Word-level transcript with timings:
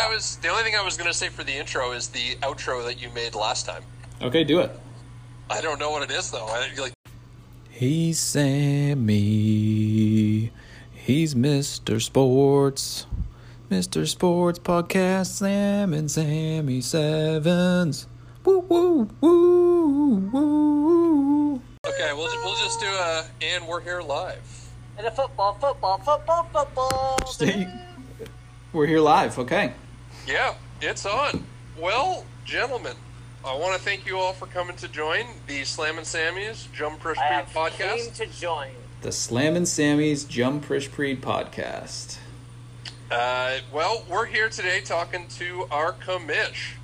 I 0.00 0.08
was 0.12 0.36
the 0.36 0.48
only 0.48 0.62
thing 0.62 0.74
I 0.76 0.82
was 0.82 0.96
going 0.96 1.10
to 1.10 1.16
say 1.16 1.28
for 1.28 1.44
the 1.44 1.52
intro 1.52 1.92
is 1.92 2.08
the 2.08 2.36
outro 2.42 2.84
that 2.84 3.00
you 3.00 3.10
made 3.10 3.34
last 3.34 3.66
time. 3.66 3.82
Okay, 4.22 4.44
do 4.44 4.60
it. 4.60 4.70
I 5.50 5.60
don't 5.60 5.78
know 5.78 5.90
what 5.90 6.02
it 6.02 6.10
is 6.10 6.30
though. 6.30 6.46
I, 6.46 6.68
like, 6.78 6.92
He's 7.70 8.18
Sammy. 8.20 9.10
He's 10.94 11.34
Mr. 11.34 12.00
Sports. 12.00 13.06
Mr. 13.70 14.06
Sports 14.06 14.58
Podcast, 14.58 15.26
Sam 15.26 15.92
and 15.94 16.10
Sammy 16.10 16.80
Sevens. 16.80 18.06
Woo, 18.44 18.58
woo, 18.60 19.08
woo, 19.20 20.16
woo. 20.32 21.54
okay, 21.86 22.12
we'll 22.12 22.28
we'll 22.44 22.54
just 22.56 22.78
do 22.78 22.86
a 22.86 23.24
and 23.42 23.66
we're 23.66 23.80
here 23.80 24.02
live. 24.02 24.68
And 24.98 25.06
a 25.06 25.10
football, 25.10 25.54
football, 25.54 25.98
football, 25.98 26.44
football. 26.52 27.18
Stay- 27.26 27.66
We're 28.72 28.86
here 28.86 29.00
live, 29.00 29.38
okay. 29.38 29.72
Yeah, 30.26 30.54
it's 30.80 31.04
on. 31.04 31.44
Well, 31.78 32.24
gentlemen, 32.44 32.96
I 33.44 33.54
want 33.56 33.74
to 33.76 33.80
thank 33.80 34.06
you 34.06 34.18
all 34.18 34.32
for 34.32 34.46
coming 34.46 34.76
to 34.76 34.88
join 34.88 35.26
the 35.46 35.64
Slam 35.64 35.98
and 35.98 36.06
Sammy's 36.06 36.68
Jump 36.72 37.00
Push 37.00 37.18
I 37.18 37.26
Creek 37.28 37.48
have 37.48 37.72
podcast. 37.72 37.96
came 38.16 38.28
to 38.28 38.38
join. 38.38 38.70
The 39.02 39.12
Slam 39.12 39.54
and 39.54 39.68
Sammy's 39.68 40.24
Jump 40.24 40.64
Prish 40.64 40.90
Preed 40.90 41.20
podcast. 41.20 42.16
Uh, 43.10 43.58
well, 43.70 44.02
we're 44.08 44.24
here 44.24 44.48
today 44.48 44.80
talking 44.80 45.26
to 45.36 45.66
our 45.70 45.92
commish. 45.92 46.76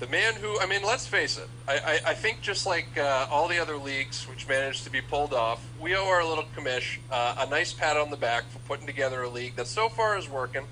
The 0.00 0.06
man 0.08 0.34
who, 0.34 0.58
I 0.58 0.66
mean, 0.66 0.82
let's 0.82 1.06
face 1.06 1.36
it, 1.38 1.48
I, 1.68 1.74
I, 1.74 2.10
I 2.10 2.14
think 2.14 2.40
just 2.40 2.64
like 2.66 2.96
uh, 2.96 3.26
all 3.30 3.46
the 3.48 3.58
other 3.58 3.76
leagues 3.76 4.26
which 4.28 4.48
managed 4.48 4.84
to 4.84 4.90
be 4.90 5.00
pulled 5.02 5.34
off, 5.34 5.62
we 5.78 5.94
owe 5.94 6.06
our 6.08 6.24
little 6.26 6.46
commish 6.56 6.98
uh, 7.10 7.44
a 7.46 7.50
nice 7.50 7.72
pat 7.72 7.98
on 7.98 8.10
the 8.10 8.16
back 8.16 8.44
for 8.50 8.58
putting 8.60 8.86
together 8.86 9.22
a 9.22 9.28
league 9.28 9.54
that 9.56 9.66
so 9.66 9.88
far 9.90 10.16
is 10.16 10.28
working. 10.28 10.64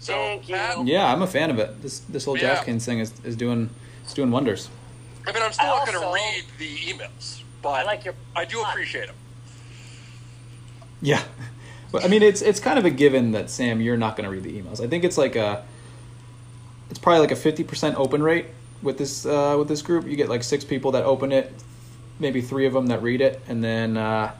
So, 0.00 0.12
Thank 0.12 0.48
you. 0.48 0.54
Pat, 0.54 0.86
Yeah, 0.86 1.10
I'm 1.12 1.22
a 1.22 1.26
fan 1.26 1.50
of 1.50 1.58
it. 1.58 1.80
This 1.82 2.00
this 2.00 2.24
whole 2.24 2.36
Yeah. 2.36 2.56
DraftKings 2.56 2.84
thing 2.84 2.98
is, 2.98 3.12
is 3.24 3.36
doing 3.36 3.70
it's 4.02 4.14
doing 4.14 4.30
wonders. 4.30 4.68
I 5.26 5.32
mean, 5.32 5.42
I'm 5.42 5.52
still 5.52 5.66
I 5.66 5.78
not 5.78 5.86
going 5.86 6.00
to 6.00 6.12
read 6.12 6.44
the 6.58 6.76
emails, 6.76 7.42
but 7.62 7.70
I 7.70 7.82
like 7.84 8.04
your 8.04 8.14
I 8.36 8.44
do 8.44 8.60
appreciate 8.62 9.06
them. 9.06 9.16
Yeah. 11.00 11.22
But 11.92 12.04
I 12.04 12.08
mean 12.08 12.24
it's 12.24 12.42
it's 12.42 12.58
kind 12.58 12.76
of 12.76 12.84
a 12.84 12.90
given 12.90 13.30
that 13.32 13.48
Sam 13.48 13.80
you're 13.80 13.96
not 13.96 14.16
going 14.16 14.24
to 14.28 14.30
read 14.34 14.42
the 14.42 14.60
emails. 14.60 14.84
I 14.84 14.88
think 14.88 15.04
it's 15.04 15.16
like 15.16 15.36
a 15.36 15.64
it's 16.90 16.98
probably 16.98 17.20
like 17.20 17.30
a 17.30 17.36
50% 17.36 17.94
open 17.94 18.20
rate 18.20 18.46
with 18.82 18.98
this 18.98 19.24
uh, 19.24 19.54
with 19.56 19.68
this 19.68 19.80
group. 19.80 20.04
You 20.04 20.16
get 20.16 20.28
like 20.28 20.42
6 20.42 20.64
people 20.64 20.90
that 20.90 21.04
open 21.04 21.30
it, 21.30 21.52
maybe 22.18 22.40
3 22.40 22.66
of 22.66 22.72
them 22.72 22.88
that 22.88 23.00
read 23.00 23.20
it 23.20 23.40
and 23.46 23.62
then 23.62 23.96
uh 23.96 24.32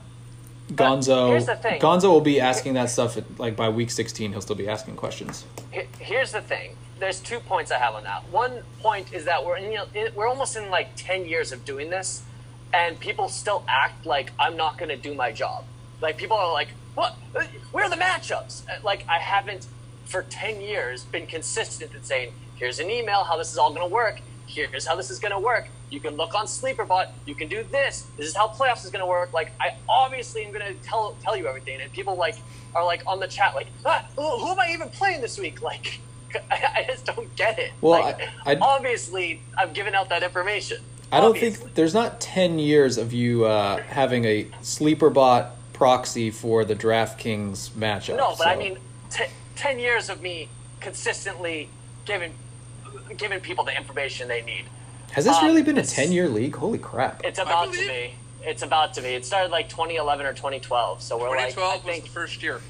Gonzo 0.73 1.29
here's 1.29 1.47
the 1.47 1.57
thing. 1.57 1.81
Gonzo 1.81 2.05
will 2.05 2.21
be 2.21 2.41
asking 2.41 2.75
that 2.75 2.91
stuff 2.91 3.17
at, 3.17 3.39
like 3.39 3.55
by 3.57 3.69
week 3.69 3.91
16 3.91 4.33
he'll 4.33 4.41
still 4.41 4.57
be 4.57 4.69
asking 4.69 4.97
questions. 4.97 5.45
Here's 5.99 6.33
the 6.33 6.41
thing. 6.41 6.77
There's 6.99 7.21
two 7.21 7.41
points 7.41 7.71
I 7.71 7.79
have 7.79 7.95
on 7.95 8.05
that. 8.05 8.29
One 8.31 8.63
point 8.81 9.13
is 9.13 9.25
that 9.27 9.45
we're 9.45 9.57
in, 9.59 9.73
in- 9.95 10.15
we're 10.15 10.29
almost 10.29 10.57
in 10.57 10.71
like 10.71 10.89
10 10.97 11.27
years 11.27 11.53
of 11.53 11.65
doing 11.65 11.91
this, 11.91 12.23
and 12.73 12.99
people 12.99 13.29
still 13.29 13.65
act 13.69 14.07
like 14.07 14.33
I'm 14.39 14.57
not 14.57 14.79
going 14.79 14.89
to 14.89 14.97
do 14.97 15.15
my 15.15 15.33
job. 15.33 15.65
Like 16.01 16.17
people 16.17 16.37
are 16.37 16.53
like, 16.53 16.69
"What? 16.95 17.13
Where 17.73 17.85
are 17.85 17.91
the 17.91 17.97
matchups?" 17.97 18.63
Uh, 18.69 18.79
Like 18.83 19.05
I 19.09 19.19
haven't 19.19 19.67
for 20.07 20.23
10 20.23 20.61
years 20.61 21.05
been 21.05 21.27
consistent 21.27 21.95
in 21.95 22.03
saying, 22.05 22.33
"Here's 22.57 22.79
an 22.79 22.91
email 22.91 23.25
how 23.25 23.37
this 23.37 23.53
is 23.53 23.59
all 23.59 23.71
going 23.73 23.87
to 23.89 23.93
work. 23.95 24.21
Here's 24.47 24.87
how 24.87 24.97
this 24.97 25.11
is 25.11 25.19
going 25.19 25.33
to 25.33 25.39
work. 25.39 25.69
You 25.91 26.01
can 26.01 26.17
look 26.17 26.35
on 26.35 26.47
Sleeperbot. 26.47 27.11
You 27.27 27.35
can 27.35 27.49
do 27.49 27.65
this. 27.71 28.07
This 28.17 28.27
is 28.29 28.37
how 28.37 28.49
playoffs 28.49 28.85
is 28.85 28.91
going 28.91 29.01
to 29.01 29.07
work." 29.07 29.33
Like 29.33 29.53
I 29.61 29.75
obviously 29.89 30.45
am 30.45 30.53
going 30.53 30.67
to 30.67 30.75
tell 30.83 31.17
tell 31.23 31.37
you 31.37 31.47
everything, 31.47 31.81
and 31.81 31.93
people 31.93 32.17
like 32.17 32.37
are 32.75 32.85
like 32.85 33.03
on 33.07 33.21
the 33.21 33.29
chat 33.29 33.55
like, 33.55 33.69
ah, 33.87 34.05
who, 34.17 34.23
who 34.23 34.51
am 34.53 34.59
I 34.61 34.71
even 34.73 34.89
playing 34.91 35.21
this 35.21 35.39
week? 35.39 35.61
Like. 35.63 36.01
I, 36.51 36.79
I 36.79 36.85
just 36.89 37.07
don't 37.07 37.33
get 37.37 37.61
it. 37.61 37.71
Well, 37.81 38.01
like, 38.01 38.21
I- 38.45 38.55
I- 38.55 38.59
obviously, 38.61 39.41
I've 39.57 39.73
given 39.73 39.95
out 39.95 40.09
that 40.09 40.25
information. 40.25 40.79
I 41.13 41.21
don't 41.21 41.31
Obviously. 41.31 41.61
think 41.67 41.75
there's 41.77 41.95
not 41.95 42.21
10 42.21 42.59
years 42.59 42.99
of 42.99 43.13
you 43.13 43.45
uh, 43.45 43.81
having 43.85 44.25
a 44.25 44.49
sleeper 44.61 45.11
bot 45.11 45.55
proxy 45.75 46.33
for 46.33 46.65
the 46.65 46.75
DraftKings 46.75 47.71
matchup. 47.71 48.17
No, 48.17 48.35
but 48.37 48.49
I 48.49 48.57
mean, 48.57 48.79
t- 49.11 49.27
ten 49.55 49.79
years 49.79 50.09
of 50.11 50.23
me 50.23 50.49
consistently 50.81 51.69
giving 52.05 52.33
giving 53.17 53.41
people 53.41 53.65
the 53.65 53.77
information 53.77 54.29
they 54.29 54.43
need. 54.43 54.65
Has 55.13 55.25
this 55.25 55.37
um, 55.37 55.47
really 55.47 55.63
been 55.63 55.79
a 55.79 55.85
10 55.85 56.13
year 56.13 56.29
league? 56.29 56.57
Holy 56.57 56.79
crap. 56.79 57.23
It's 57.25 57.39
about 57.39 57.73
to 57.73 57.79
be. 57.79 58.15
It's 58.43 58.63
about 58.63 58.95
to 58.95 59.03
be. 59.03 59.09
It 59.09 59.25
started 59.25 59.51
like 59.51 59.69
2011 59.69 60.27
or 60.27 60.33
2012. 60.33 61.03
So 61.03 61.19
we're 61.19 61.29
like, 61.29 61.55
2012 61.55 61.73
I 61.73 61.77
was 61.77 61.85
think, 61.85 62.05
the 62.05 62.11
first 62.11 62.43
year. 62.43 62.61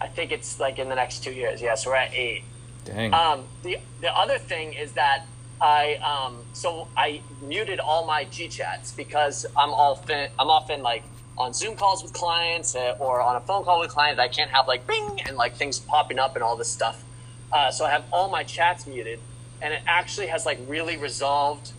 I 0.00 0.08
think 0.08 0.32
it's 0.32 0.58
like 0.58 0.78
in 0.78 0.88
the 0.88 0.96
next 0.96 1.22
two 1.22 1.32
years. 1.32 1.62
Yeah, 1.62 1.74
so 1.76 1.90
we're 1.90 1.96
at 1.96 2.12
eight. 2.12 2.42
Dang. 2.84 3.14
Um, 3.14 3.44
the 3.62 3.78
the 4.00 4.14
other 4.16 4.38
thing 4.38 4.72
is 4.72 4.92
that 4.92 5.26
I 5.60 5.94
um, 5.96 6.38
so 6.52 6.88
I 6.96 7.20
muted 7.40 7.78
all 7.78 8.04
my 8.04 8.24
G 8.24 8.48
chats 8.48 8.90
because 8.90 9.46
I'm 9.56 9.70
often 9.70 10.28
I'm 10.38 10.48
often 10.48 10.82
like 10.82 11.04
on 11.38 11.54
Zoom 11.54 11.76
calls 11.76 12.02
with 12.02 12.12
clients 12.12 12.74
uh, 12.74 12.96
or 12.98 13.22
on 13.22 13.36
a 13.36 13.40
phone 13.40 13.64
call 13.64 13.80
with 13.80 13.90
clients. 13.90 14.18
I 14.18 14.28
can't 14.28 14.50
have 14.50 14.66
like 14.66 14.86
bing 14.86 15.20
and 15.24 15.36
like 15.36 15.54
things 15.54 15.78
popping 15.78 16.18
up 16.18 16.34
and 16.34 16.42
all 16.42 16.56
this 16.56 16.68
stuff. 16.68 17.04
Uh, 17.52 17.70
so 17.70 17.84
I 17.84 17.90
have 17.90 18.04
all 18.12 18.28
my 18.28 18.42
chats 18.42 18.86
muted, 18.86 19.20
and 19.62 19.72
it 19.72 19.82
actually 19.86 20.26
has 20.26 20.44
like 20.44 20.58
really 20.66 20.96
resolved. 20.96 21.72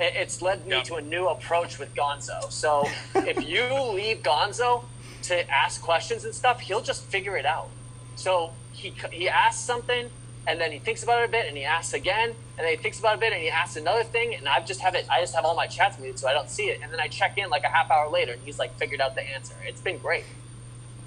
It's 0.00 0.40
led 0.42 0.66
me 0.66 0.76
Yeah. 0.76 0.82
to 0.84 0.94
a 0.96 1.02
new 1.02 1.26
approach 1.28 1.78
with 1.78 1.94
Gonzo. 1.94 2.50
So 2.50 2.88
if 3.14 3.46
you 3.48 3.64
leave 3.92 4.22
Gonzo 4.22 4.84
to 5.24 5.50
ask 5.50 5.82
questions 5.82 6.24
and 6.24 6.34
stuff, 6.34 6.60
he'll 6.60 6.80
just 6.82 7.04
figure 7.04 7.36
it 7.36 7.46
out. 7.46 7.68
So 8.16 8.52
he 8.72 8.94
he 9.12 9.28
asks 9.28 9.60
something, 9.62 10.10
and 10.46 10.60
then 10.60 10.70
he 10.72 10.78
thinks 10.78 11.02
about 11.02 11.20
it 11.22 11.28
a 11.28 11.32
bit, 11.32 11.46
and 11.48 11.56
he 11.56 11.64
asks 11.64 11.92
again, 11.92 12.28
and 12.56 12.64
then 12.64 12.70
he 12.76 12.76
thinks 12.76 12.98
about 13.00 13.14
it 13.14 13.16
a 13.16 13.20
bit, 13.20 13.32
and 13.32 13.42
he 13.42 13.50
asks 13.50 13.76
another 13.76 14.04
thing, 14.04 14.34
and 14.34 14.48
I 14.48 14.60
just 14.60 14.80
have 14.80 14.94
it. 14.94 15.06
I 15.10 15.20
just 15.20 15.34
have 15.34 15.44
all 15.44 15.54
my 15.56 15.66
chats 15.66 15.98
muted, 15.98 16.18
so 16.18 16.28
I 16.28 16.32
don't 16.32 16.48
see 16.50 16.66
it. 16.66 16.80
And 16.82 16.92
then 16.92 17.00
I 17.00 17.08
check 17.08 17.36
in 17.38 17.50
like 17.50 17.64
a 17.64 17.68
half 17.68 17.90
hour 17.90 18.08
later, 18.08 18.32
and 18.32 18.42
he's 18.42 18.58
like 18.58 18.76
figured 18.78 19.00
out 19.00 19.14
the 19.14 19.22
answer. 19.22 19.54
It's 19.66 19.80
been 19.80 19.98
great. 19.98 20.24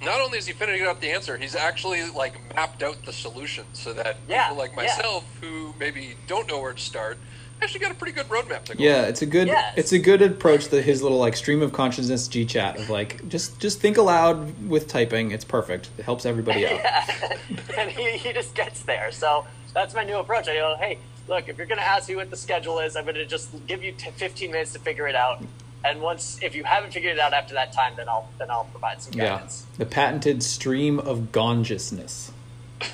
Not 0.02 0.22
only 0.22 0.38
is 0.38 0.46
he 0.48 0.54
figured 0.54 0.88
out 0.88 1.02
the 1.02 1.10
answer, 1.12 1.38
he's 1.38 1.56
actually 1.56 2.10
like 2.12 2.34
mapped 2.56 2.84
out 2.84 3.04
the 3.06 3.14
solution 3.14 3.66
so 3.74 3.94
that 3.94 4.18
Yeah, 4.28 4.44
people 4.46 4.58
like 4.58 4.72
yeah. 4.72 4.84
myself 4.84 5.26
who 5.42 5.74
maybe 5.80 6.16
don't 6.28 6.48
know 6.48 6.60
where 6.62 6.74
to 6.74 6.82
start 6.82 7.18
actually 7.62 7.82
got 7.82 7.92
a 7.92 7.96
pretty 7.96 8.14
good 8.14 8.26
roadmap 8.30 8.64
to 8.64 8.74
go. 8.78 8.82
yeah, 8.82 9.02
it's 9.02 9.22
a 9.22 9.26
good 9.26 9.48
Yes. 9.50 9.74
it's 9.76 9.92
a 9.92 10.00
good 10.00 10.22
approach 10.22 10.68
to 10.70 10.82
his 10.82 11.04
little 11.04 11.18
like 11.18 11.36
stream 11.36 11.62
of 11.62 11.74
consciousness 11.74 12.26
G 12.30 12.46
chat 12.46 12.80
of 12.80 12.90
like 12.90 13.28
just 13.28 13.60
just 13.60 13.82
think 13.82 13.98
aloud 13.98 14.70
with 14.70 14.88
typing. 14.88 15.32
It's 15.32 15.44
perfect. 15.44 15.90
It 15.98 16.06
helps 16.06 16.26
everybody 16.26 16.66
out. 16.66 16.80
and 17.78 17.92
he, 17.92 18.12
he 18.18 18.32
just 18.32 18.56
gets 18.56 18.82
there. 18.84 19.12
So 19.12 19.46
that's 19.74 19.94
my 19.94 20.06
new 20.06 20.16
approach. 20.20 20.48
I 20.48 20.56
go, 20.56 20.78
hey, 20.80 21.00
look, 21.28 21.50
if 21.50 21.58
you're 21.58 21.68
going 21.68 21.80
to 21.80 21.86
ask 21.86 22.08
me 22.08 22.16
what 22.16 22.30
the 22.30 22.38
schedule 22.38 22.80
is, 22.80 22.96
I'm 22.96 23.04
going 23.04 23.16
to 23.16 23.26
just 23.26 23.50
give 23.68 23.84
you 23.84 23.92
t- 23.92 24.10
15 24.12 24.52
minutes 24.52 24.72
to 24.74 24.80
figure 24.80 25.08
it 25.10 25.16
out. 25.16 25.44
And 25.84 26.02
once, 26.02 26.40
if 26.42 26.56
you 26.56 26.64
haven't 26.64 26.92
figured 26.92 27.14
it 27.14 27.20
out 27.20 27.34
after 27.34 27.54
that 27.54 27.72
time, 27.72 27.94
then 27.96 28.10
I'll 28.10 28.30
then 28.38 28.52
I'll 28.52 28.66
provide 28.66 29.02
some 29.02 29.14
guidance. 29.14 29.66
Yeah. 29.72 29.86
The 29.86 29.86
patented 29.86 30.44
stream 30.44 31.00
of 31.00 31.32
gongeousness. 31.32 32.32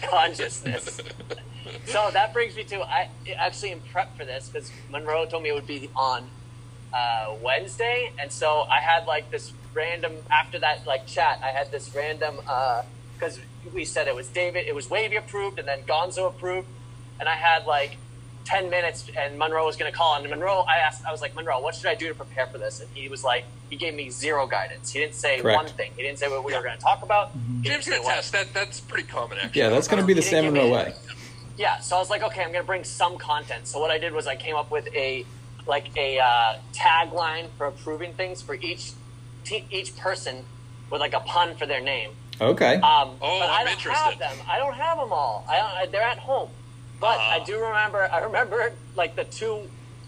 Consciousness. 0.04 1.02
so 1.88 2.10
that 2.12 2.34
brings 2.34 2.56
me 2.56 2.64
to 2.66 2.82
I 2.82 3.10
actually 3.36 3.72
am 3.72 3.82
prepped 3.92 4.16
for 4.18 4.26
this 4.26 4.50
because 4.50 4.72
Monroe 4.92 5.26
told 5.26 5.44
me 5.44 5.50
it 5.50 5.56
would 5.56 5.68
be 5.68 5.90
on 5.96 6.30
uh, 6.94 7.34
Wednesday, 7.42 8.12
and 8.20 8.32
so 8.32 8.62
I 8.62 8.80
had 8.80 9.08
like 9.08 9.32
this 9.32 9.52
random 9.74 10.14
after 10.32 10.60
that 10.60 10.86
like 10.86 11.08
chat. 11.08 11.40
I 11.44 11.50
had 11.50 11.72
this 11.72 11.94
random 11.96 12.38
because 13.16 13.40
we 13.74 13.84
said 13.84 14.08
it 14.08 14.16
was 14.16 14.28
David, 14.28 14.68
it 14.68 14.76
was 14.76 14.90
Wavy 14.90 15.16
approved, 15.16 15.58
and 15.58 15.68
then 15.68 15.82
Gonzo 15.84 16.28
approved, 16.28 16.68
and 17.20 17.28
I 17.28 17.36
had 17.36 17.66
like. 17.66 17.98
10 18.46 18.70
minutes 18.70 19.06
and 19.18 19.38
Monroe 19.38 19.66
was 19.66 19.76
going 19.76 19.92
to 19.92 19.98
call. 19.98 20.16
And 20.16 20.30
Monroe 20.30 20.64
I 20.68 20.78
asked 20.78 21.04
I 21.06 21.12
was 21.12 21.22
like 21.22 21.36
Monroe 21.36 21.60
what 21.60 21.76
should 21.76 21.88
I 21.88 21.96
do 21.96 22.08
to 22.08 22.16
prepare 22.16 22.46
for 22.48 22.58
this? 22.58 22.80
And 22.80 22.90
he 22.94 23.10
was 23.10 23.24
like 23.24 23.44
he 23.70 23.76
gave 23.76 23.94
me 23.96 24.10
zero 24.10 24.46
guidance. 24.48 24.92
He 24.92 25.00
didn't 25.00 25.16
say 25.16 25.40
Correct. 25.42 25.56
one 25.58 25.68
thing. 25.68 25.92
He 25.98 26.04
didn't 26.04 26.20
say 26.20 26.28
what 26.28 26.44
we 26.44 26.54
were 26.54 26.62
going 26.62 26.76
to 26.78 26.82
talk 26.82 27.02
about. 27.04 27.32
He 27.32 27.40
didn't 27.70 27.84
James 27.84 27.86
say 27.86 27.92
can 27.96 28.04
what- 28.04 28.14
attest 28.14 28.32
that 28.34 28.54
that's 28.54 28.80
pretty 28.80 29.08
common 29.08 29.38
actually. 29.42 29.62
Yeah, 29.62 29.70
that's 29.70 29.88
going 29.88 30.02
to 30.02 30.06
be 30.08 30.14
the 30.14 30.22
He 30.22 30.28
Sam 30.30 30.44
didn't 30.46 30.54
Monroe 30.60 30.74
way. 30.74 30.94
yeah 31.58 31.80
so 31.80 31.96
i 31.96 32.00
was 32.00 32.10
like 32.10 32.22
okay 32.22 32.44
i'm 32.44 32.52
gonna 32.52 32.64
bring 32.64 32.84
some 32.84 33.18
content. 33.18 33.66
So 33.68 33.80
what 33.80 33.90
i 33.92 33.98
did 33.98 34.14
was 34.14 34.28
i 34.28 34.36
came 34.36 34.56
up 34.56 34.70
with 34.72 34.88
a 34.94 35.26
like 35.68 35.88
a 35.98 36.20
uh, 36.20 36.58
tagline 36.74 37.48
for 37.58 37.66
approving 37.66 38.14
things 38.14 38.42
for 38.42 38.54
each 38.54 38.92
te- 39.44 39.66
each 39.72 39.96
person 39.98 40.46
with 40.92 41.02
like 41.02 41.14
a 41.14 41.22
pun 41.22 41.56
for 41.56 41.66
their 41.66 41.82
name. 41.82 42.12
Okay. 42.40 42.76
um, 42.76 43.10
Oh, 43.22 43.40
but 43.40 43.50
i 43.50 43.60
I'm 43.62 43.66
don't 43.66 43.74
interested. 43.74 44.04
have 44.04 44.20
them. 44.20 44.38
I 44.48 44.60
don't 44.60 44.76
have 44.76 44.98
them 45.00 45.12
all. 45.12 45.44
I, 45.50 45.58
I, 45.58 45.86
they're 45.88 46.04
at 46.04 46.20
home 46.20 46.50
but 47.06 47.20
i 47.20 47.44
do 47.46 47.56
remember 47.60 48.10
i 48.12 48.20
remember 48.20 48.74
like 48.96 49.16
the 49.16 49.26
two 49.26 49.68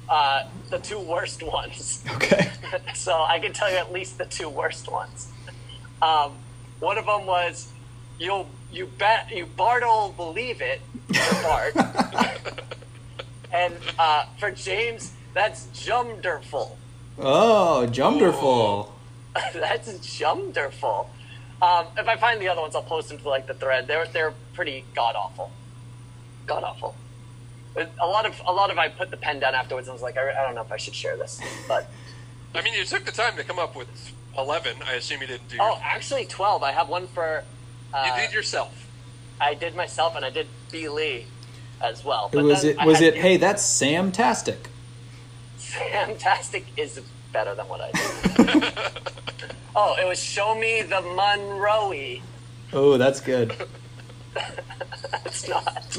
uh, 0.09 0.43
the 0.69 0.79
two 0.79 0.99
worst 0.99 1.43
ones 1.43 2.03
okay. 2.15 2.49
so 2.93 3.13
I 3.23 3.39
can 3.39 3.53
tell 3.53 3.69
you 3.71 3.77
at 3.77 3.91
least 3.91 4.17
the 4.17 4.25
two 4.25 4.49
worst 4.49 4.91
ones. 4.91 5.31
Um, 6.01 6.33
one 6.79 6.97
of 6.97 7.05
them 7.05 7.25
was 7.25 7.71
you'll 8.19 8.47
you 8.71 8.87
bet 8.97 9.31
you 9.31 9.45
Bart'll 9.45 10.13
believe 10.15 10.61
it 10.61 10.81
for 11.13 11.43
Bart, 11.43 11.75
and 13.53 13.73
uh, 13.97 14.25
for 14.39 14.51
James 14.51 15.13
that's 15.33 15.67
Jumderful. 15.73 16.77
Oh, 17.19 17.87
Jumderful. 17.89 18.91
that's 19.53 19.91
Jumderful. 20.19 21.09
Um, 21.61 21.87
if 21.97 22.07
I 22.07 22.15
find 22.17 22.39
the 22.39 22.47
other 22.49 22.61
ones, 22.61 22.75
I'll 22.75 22.83
post 22.83 23.09
them 23.09 23.17
to 23.19 23.29
like 23.29 23.47
the 23.47 23.53
thread. 23.55 23.87
They're 23.87 24.05
they're 24.05 24.33
pretty 24.53 24.85
god 24.95 25.15
awful. 25.15 25.51
God 26.47 26.63
awful. 26.63 26.95
A 27.75 28.07
lot 28.07 28.25
of 28.25 28.41
a 28.45 28.51
lot 28.51 28.71
of 28.71 28.79
I 28.79 28.89
put 28.89 29.11
the 29.11 29.17
pen 29.17 29.39
down 29.39 29.53
afterwards 29.53 29.87
and 29.87 29.93
was 29.93 30.01
like, 30.01 30.17
I, 30.17 30.31
I 30.31 30.45
don't 30.45 30.55
know 30.55 30.61
if 30.61 30.71
I 30.71 30.77
should 30.77 30.95
share 30.95 31.15
this, 31.15 31.39
but 31.67 31.89
I 32.55 32.61
mean, 32.63 32.73
you 32.73 32.83
took 32.85 33.05
the 33.05 33.11
time 33.11 33.35
to 33.37 33.43
come 33.43 33.59
up 33.59 33.75
with 33.75 33.87
11. 34.37 34.77
I 34.85 34.93
assume 34.93 35.21
you 35.21 35.27
didn't 35.27 35.47
do. 35.49 35.57
oh, 35.59 35.79
actually 35.83 36.25
twelve. 36.25 36.63
I 36.63 36.71
have 36.71 36.89
one 36.89 37.07
for. 37.07 37.43
Uh, 37.93 38.05
you 38.07 38.21
did 38.21 38.33
yourself. 38.33 38.87
I 39.39 39.53
did 39.53 39.75
myself 39.75 40.15
and 40.15 40.25
I 40.25 40.29
did 40.29 40.47
B 40.71 40.89
Lee 40.89 41.25
as 41.81 42.03
well. 42.03 42.29
But 42.31 42.43
was 42.43 42.63
it 42.63 42.77
I 42.79 42.85
was 42.85 43.01
it? 43.01 43.15
Hey, 43.15 43.37
that's 43.37 43.63
Sam 43.63 44.11
Tastic. 44.11 44.69
Fantastic 45.57 46.65
is 46.77 47.01
better 47.31 47.53
than 47.53 47.67
what 47.67 47.81
I 47.81 47.91
did. 47.91 48.73
oh, 49.75 49.95
it 49.99 50.07
was 50.07 50.21
show 50.21 50.55
me 50.55 50.81
the 50.81 51.01
Monroe. 51.01 52.21
Oh, 52.73 52.97
that's 52.97 53.19
good. 53.19 53.53
It's 55.25 55.47
not. 55.47 55.97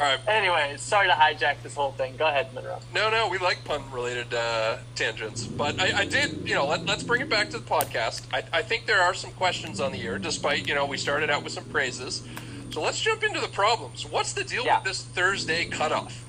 All 0.00 0.06
right. 0.06 0.18
anyway, 0.26 0.74
sorry 0.78 1.08
to 1.08 1.12
hijack 1.14 1.62
this 1.62 1.74
whole 1.74 1.92
thing. 1.92 2.16
Go 2.16 2.26
ahead, 2.26 2.52
Monroe. 2.54 2.78
No, 2.94 3.10
no, 3.10 3.28
we 3.28 3.38
like 3.38 3.64
pun-related 3.64 4.32
uh, 4.32 4.78
tangents, 4.94 5.44
but 5.46 5.78
I, 5.80 6.00
I 6.00 6.04
did, 6.06 6.48
you 6.48 6.54
know, 6.54 6.66
let, 6.66 6.86
let's 6.86 7.02
bring 7.02 7.20
it 7.20 7.28
back 7.28 7.50
to 7.50 7.58
the 7.58 7.64
podcast. 7.64 8.22
I, 8.32 8.42
I 8.52 8.62
think 8.62 8.86
there 8.86 9.02
are 9.02 9.12
some 9.14 9.30
questions 9.32 9.80
on 9.80 9.92
the 9.92 10.00
air, 10.02 10.18
despite 10.18 10.66
you 10.66 10.74
know 10.74 10.86
we 10.86 10.96
started 10.96 11.28
out 11.30 11.44
with 11.44 11.52
some 11.52 11.64
praises. 11.64 12.22
So 12.70 12.80
let's 12.80 13.00
jump 13.00 13.22
into 13.24 13.40
the 13.40 13.48
problems. 13.48 14.06
What's 14.06 14.32
the 14.32 14.44
deal 14.44 14.64
Yeah. 14.64 14.78
with 14.78 14.84
this 14.88 15.02
Thursday 15.02 15.66
cutoff? 15.66 16.24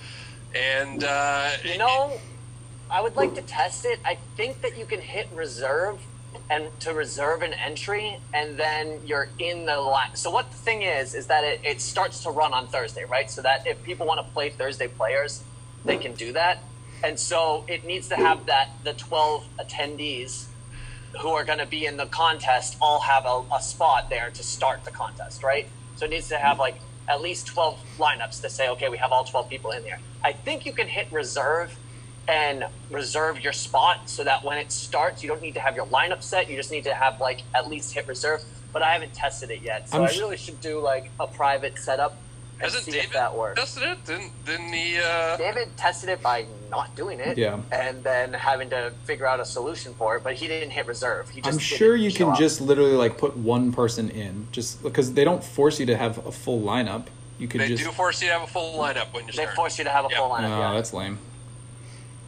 And 0.55 1.03
uh, 1.03 1.51
You 1.63 1.77
know, 1.77 2.11
I 2.89 3.01
would 3.01 3.15
like 3.15 3.35
to 3.35 3.41
test 3.43 3.85
it. 3.85 3.99
I 4.03 4.17
think 4.35 4.61
that 4.61 4.77
you 4.77 4.85
can 4.85 4.99
hit 4.99 5.29
reserve 5.33 5.99
and 6.49 6.67
to 6.81 6.93
reserve 6.93 7.41
an 7.41 7.53
entry, 7.53 8.17
and 8.33 8.57
then 8.57 8.99
you're 9.05 9.29
in 9.39 9.65
the 9.65 9.77
line. 9.77 10.15
So 10.15 10.29
what 10.29 10.51
the 10.51 10.57
thing 10.57 10.81
is 10.81 11.15
is 11.15 11.27
that 11.27 11.43
it, 11.43 11.61
it 11.63 11.81
starts 11.81 12.23
to 12.23 12.29
run 12.29 12.53
on 12.53 12.67
Thursday, 12.67 13.05
right? 13.05 13.29
So 13.31 13.41
that 13.41 13.65
if 13.65 13.81
people 13.83 14.05
want 14.05 14.25
to 14.25 14.33
play 14.33 14.49
Thursday 14.49 14.87
players, 14.87 15.43
they 15.85 15.97
can 15.97 16.13
do 16.13 16.33
that. 16.33 16.59
And 17.03 17.19
so 17.19 17.65
it 17.67 17.85
needs 17.85 18.09
to 18.09 18.15
have 18.15 18.45
that 18.45 18.69
the 18.83 18.93
12 18.93 19.45
attendees 19.59 20.47
who 21.19 21.29
are 21.29 21.43
going 21.43 21.59
to 21.59 21.65
be 21.65 21.85
in 21.85 21.97
the 21.97 22.05
contest 22.05 22.77
all 22.81 22.99
have 23.01 23.25
a, 23.25 23.43
a 23.53 23.61
spot 23.61 24.09
there 24.09 24.29
to 24.29 24.43
start 24.43 24.85
the 24.85 24.91
contest, 24.91 25.43
right? 25.43 25.67
So 25.95 26.05
it 26.05 26.11
needs 26.11 26.29
to 26.29 26.37
have 26.37 26.59
like 26.59 26.75
at 27.07 27.21
least 27.21 27.47
12 27.47 27.79
lineups 27.97 28.41
to 28.41 28.49
say, 28.49 28.69
okay, 28.69 28.89
we 28.89 28.97
have 28.97 29.11
all 29.11 29.23
12 29.23 29.49
people 29.49 29.71
in 29.71 29.83
there. 29.83 29.99
I 30.23 30.33
think 30.33 30.65
you 30.65 30.73
can 30.73 30.87
hit 30.87 31.11
reserve 31.11 31.77
and 32.27 32.65
reserve 32.89 33.41
your 33.41 33.53
spot 33.53 34.09
so 34.09 34.23
that 34.23 34.43
when 34.43 34.57
it 34.57 34.71
starts, 34.71 35.21
you 35.23 35.29
don't 35.29 35.41
need 35.41 35.53
to 35.55 35.59
have 35.59 35.75
your 35.75 35.85
lineup 35.87 36.21
set. 36.23 36.49
You 36.49 36.55
just 36.55 36.71
need 36.71 36.83
to 36.85 36.93
have 36.93 37.19
like 37.19 37.41
at 37.55 37.69
least 37.69 37.93
hit 37.93 38.07
reserve. 38.07 38.43
But 38.73 38.83
I 38.83 38.93
haven't 38.93 39.13
tested 39.13 39.51
it 39.51 39.61
yet, 39.61 39.89
so 39.89 39.97
I'm 39.97 40.03
I 40.05 40.07
sh- 40.11 40.19
really 40.19 40.37
should 40.37 40.61
do 40.61 40.79
like 40.79 41.09
a 41.19 41.27
private 41.27 41.77
setup 41.77 42.13
and 42.53 42.61
hasn't 42.61 42.83
see 42.85 42.91
David 42.91 43.07
if 43.07 43.13
that 43.13 43.35
works. 43.35 43.59
tested 43.59 43.83
it? 43.83 44.05
Didn't 44.05 44.45
didn't 44.45 44.71
he? 44.71 44.97
Uh, 44.97 45.35
David 45.35 45.75
tested 45.75 46.07
it 46.09 46.21
by 46.21 46.45
not 46.69 46.95
doing 46.95 47.19
it, 47.19 47.37
Yeah. 47.37 47.59
and 47.71 48.01
then 48.01 48.31
having 48.31 48.69
to 48.69 48.93
figure 49.03 49.27
out 49.27 49.41
a 49.41 49.45
solution 49.45 49.93
for 49.95 50.15
it. 50.15 50.23
But 50.23 50.35
he 50.35 50.47
didn't 50.47 50.69
hit 50.69 50.85
reserve. 50.87 51.29
He 51.29 51.41
just 51.41 51.51
I'm 51.53 51.59
sure 51.59 51.97
you 51.97 52.13
can 52.13 52.29
up. 52.29 52.37
just 52.37 52.61
literally 52.61 52.93
like 52.93 53.17
put 53.17 53.35
one 53.35 53.73
person 53.73 54.09
in, 54.09 54.47
just 54.53 54.81
because 54.83 55.11
they 55.15 55.25
don't 55.25 55.43
force 55.43 55.77
you 55.77 55.85
to 55.87 55.97
have 55.97 56.25
a 56.25 56.31
full 56.31 56.61
lineup. 56.61 57.07
You 57.39 57.49
could 57.49 57.59
they 57.59 57.67
just. 57.67 57.83
do 57.83 57.91
force 57.91 58.21
you 58.21 58.27
to 58.29 58.33
have 58.35 58.43
a 58.43 58.47
full 58.47 58.77
lineup 58.79 59.11
when 59.11 59.25
you 59.25 59.33
They 59.33 59.41
start. 59.43 59.55
force 59.55 59.77
you 59.79 59.83
to 59.83 59.89
have 59.89 60.05
a 60.05 60.09
Yeah. 60.11 60.17
full 60.19 60.27
Oh, 60.31 60.35
lineup. 60.35 60.59
yeah. 60.59 60.73
that's 60.75 60.93
lame. 60.93 61.17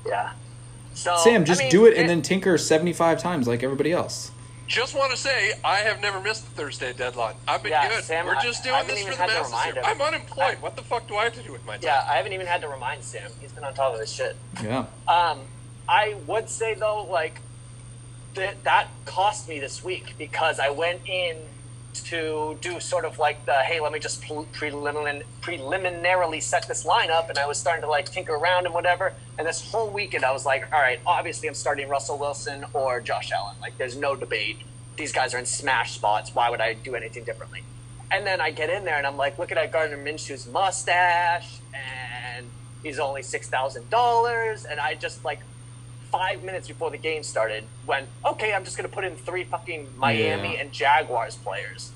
Yeah. 0.06 0.32
So 0.94 1.16
Sam, 1.18 1.44
just 1.46 1.62
I 1.62 1.64
mean, 1.66 1.72
do 1.72 1.86
it 1.86 1.98
and 1.98 2.08
then 2.08 2.22
tinker 2.22 2.58
75 2.58 3.20
times 3.20 3.48
like 3.48 3.64
everybody 3.64 3.92
else. 3.92 4.32
Just 4.68 4.96
want 4.96 5.12
to 5.12 5.18
say, 5.18 5.52
I 5.64 5.78
have 5.80 6.00
never 6.02 6.22
missed 6.22 6.46
the 6.46 6.52
Thursday 6.62 6.94
deadline. 6.94 7.36
I've 7.48 7.62
been 7.62 7.72
Yeah, 7.74 7.90
good. 7.90 8.04
Sam, 8.04 8.26
We're 8.26 8.42
just 8.42 8.64
doing 8.64 8.76
haven't 8.76 8.92
this 8.96 9.02
even 9.02 9.12
for 9.14 9.18
the 9.18 9.32
had 9.34 9.42
masses 9.42 9.74
here. 9.74 9.82
I'm 9.84 10.02
unemployed. 10.02 10.58
I- 10.58 10.62
what 10.62 10.76
the 10.76 10.84
fuck 10.84 11.08
do 11.08 11.16
I 11.18 11.26
have 11.26 11.34
to 11.34 11.44
do 11.44 11.52
with 11.52 11.66
my 11.66 11.74
time? 11.74 11.82
Yeah, 11.84 12.08
I 12.10 12.16
haven't 12.16 12.34
even 12.34 12.48
had 12.48 12.62
to 12.62 12.70
remind 12.70 13.04
Sam. 13.04 13.30
He's 13.42 13.52
been 13.52 13.64
on 13.64 13.74
top 13.74 13.94
of 13.94 14.00
his 14.00 14.12
shit. 14.14 14.36
Yeah. 14.64 14.86
Um, 15.08 15.42
I 15.88 16.16
would 16.28 16.50
say 16.50 16.76
though, 16.76 17.04
like 17.04 17.42
that 18.36 18.64
that 18.64 18.88
cost 19.06 19.50
me 19.50 19.60
this 19.60 19.84
week 19.84 20.14
because 20.18 20.60
I 20.60 20.70
went 20.70 21.02
in 21.08 21.38
to 21.96 22.58
do 22.62 22.80
sort 22.80 23.06
of 23.06 23.20
like 23.20 23.46
the 23.46 23.54
hey, 23.54 23.80
let 23.80 23.92
me 23.92 24.00
just 24.00 24.22
pre- 24.22 24.70
prelimin- 24.70 25.24
preliminarily 25.42 26.40
set 26.40 26.68
this 26.68 26.86
lineup, 26.86 27.30
and 27.30 27.38
I 27.38 27.48
was 27.48 27.58
starting 27.58 27.84
to 27.84 27.90
like 27.90 28.10
tinker 28.12 28.34
around 28.34 28.66
and 28.66 28.74
whatever. 28.74 29.14
And 29.38 29.48
this 29.48 29.72
whole 29.72 29.90
weekend, 29.90 30.26
I 30.26 30.32
was 30.32 30.46
like, 30.46 30.72
all 30.74 30.80
right, 30.80 31.00
obviously 31.06 31.48
I'm 31.48 31.56
starting 31.56 31.90
Russell 31.90 32.18
Wilson 32.18 32.66
or 32.74 33.02
Josh 33.02 33.32
Allen. 33.32 33.56
Like, 33.62 33.78
there's 33.78 33.96
no 33.96 34.16
debate. 34.16 34.58
These 34.98 35.12
guys 35.12 35.34
are 35.34 35.40
in 35.40 35.46
smash 35.46 35.96
spots. 35.96 36.36
Why 36.36 36.50
would 36.50 36.62
I 36.62 36.74
do 36.74 36.96
anything 36.96 37.24
differently? 37.24 37.64
And 38.12 38.28
then 38.28 38.40
I 38.42 38.52
get 38.52 38.70
in 38.70 38.86
there 38.86 38.98
and 38.98 39.08
I'm 39.08 39.18
like, 39.18 39.40
looking 39.40 39.58
at 39.58 39.72
Gardner 39.72 39.98
Minshew's 39.98 40.46
mustache, 40.48 41.60
and 41.74 42.46
he's 42.84 43.00
only 43.00 43.24
six 43.24 43.50
thousand 43.50 43.90
dollars, 43.90 44.66
and 44.66 44.80
I 44.80 44.96
just 44.96 45.26
like 45.26 45.40
five 46.14 46.44
minutes 46.44 46.68
before 46.68 46.92
the 46.92 46.98
game 46.98 47.24
started 47.24 47.64
went, 47.88 48.08
okay, 48.24 48.54
I'm 48.54 48.64
just 48.64 48.78
gonna 48.78 48.88
put 48.88 49.04
in 49.04 49.16
three 49.16 49.44
fucking 49.46 49.88
Miami 49.98 50.54
Yeah. 50.54 50.62
and 50.62 50.72
Jaguars 50.72 51.36
players. 51.36 51.92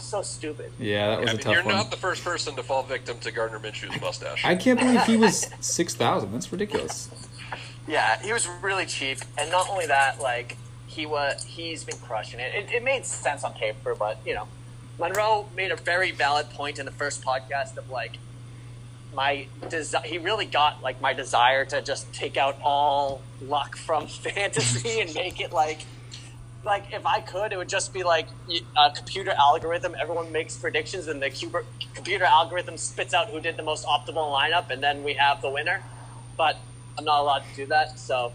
So 0.00 0.20
stupid. 0.22 0.72
Yeah, 0.80 1.10
that 1.10 1.20
was 1.20 1.28
I 1.28 1.32
a 1.32 1.34
mean, 1.36 1.42
tough 1.44 1.54
you're 1.54 1.64
one. 1.64 1.74
not 1.76 1.90
the 1.92 1.96
first 1.96 2.24
person 2.24 2.56
to 2.56 2.62
fall 2.64 2.82
victim 2.82 3.18
to 3.20 3.30
Gardner 3.30 3.60
Minshew's 3.60 4.00
mustache. 4.00 4.44
I 4.44 4.56
can't 4.56 4.80
believe 4.80 5.02
he 5.04 5.16
was 5.16 5.48
6,000. 5.60 6.32
That's 6.32 6.50
ridiculous. 6.50 7.08
Yeah, 7.86 8.20
he 8.20 8.32
was 8.32 8.48
really 8.62 8.86
cheap, 8.86 9.18
and 9.38 9.50
not 9.50 9.68
only 9.70 9.86
that, 9.86 10.20
like 10.20 10.56
he 10.86 11.06
was, 11.06 11.44
he's 11.44 11.84
been 11.84 11.98
crushing 11.98 12.40
it. 12.40 12.52
It, 12.54 12.72
it 12.72 12.82
made 12.82 13.04
sense 13.06 13.44
on 13.44 13.52
paper, 13.54 13.94
but 13.94 14.18
you 14.26 14.34
know, 14.34 14.48
Monroe 14.98 15.46
made 15.56 15.70
a 15.70 15.76
very 15.76 16.10
valid 16.10 16.50
point 16.50 16.78
in 16.78 16.84
the 16.86 16.92
first 16.92 17.22
podcast 17.24 17.76
of 17.76 17.88
like 17.90 18.18
my 19.14 19.46
desi- 19.62 20.04
He 20.04 20.18
really 20.18 20.46
got 20.46 20.82
like 20.82 21.00
my 21.00 21.12
desire 21.12 21.64
to 21.66 21.82
just 21.82 22.12
take 22.12 22.36
out 22.36 22.56
all 22.62 23.20
luck 23.40 23.76
from 23.76 24.06
fantasy 24.26 25.00
and 25.00 25.14
make 25.14 25.40
it 25.40 25.52
like. 25.52 25.80
Like 26.64 26.92
if 26.92 27.04
I 27.04 27.20
could, 27.20 27.52
it 27.52 27.56
would 27.56 27.68
just 27.68 27.92
be 27.92 28.04
like 28.04 28.28
a 28.78 28.92
computer 28.92 29.32
algorithm. 29.32 29.96
Everyone 30.00 30.30
makes 30.30 30.56
predictions, 30.56 31.08
and 31.08 31.20
the 31.20 31.28
computer 31.92 32.24
algorithm 32.24 32.76
spits 32.76 33.12
out 33.12 33.30
who 33.30 33.40
did 33.40 33.56
the 33.56 33.64
most 33.64 33.84
optimal 33.84 34.32
lineup, 34.32 34.70
and 34.70 34.80
then 34.80 35.02
we 35.02 35.14
have 35.14 35.42
the 35.42 35.50
winner. 35.50 35.82
But 36.36 36.56
I'm 36.96 37.04
not 37.04 37.20
allowed 37.20 37.40
to 37.40 37.56
do 37.56 37.66
that. 37.66 37.98
So, 37.98 38.32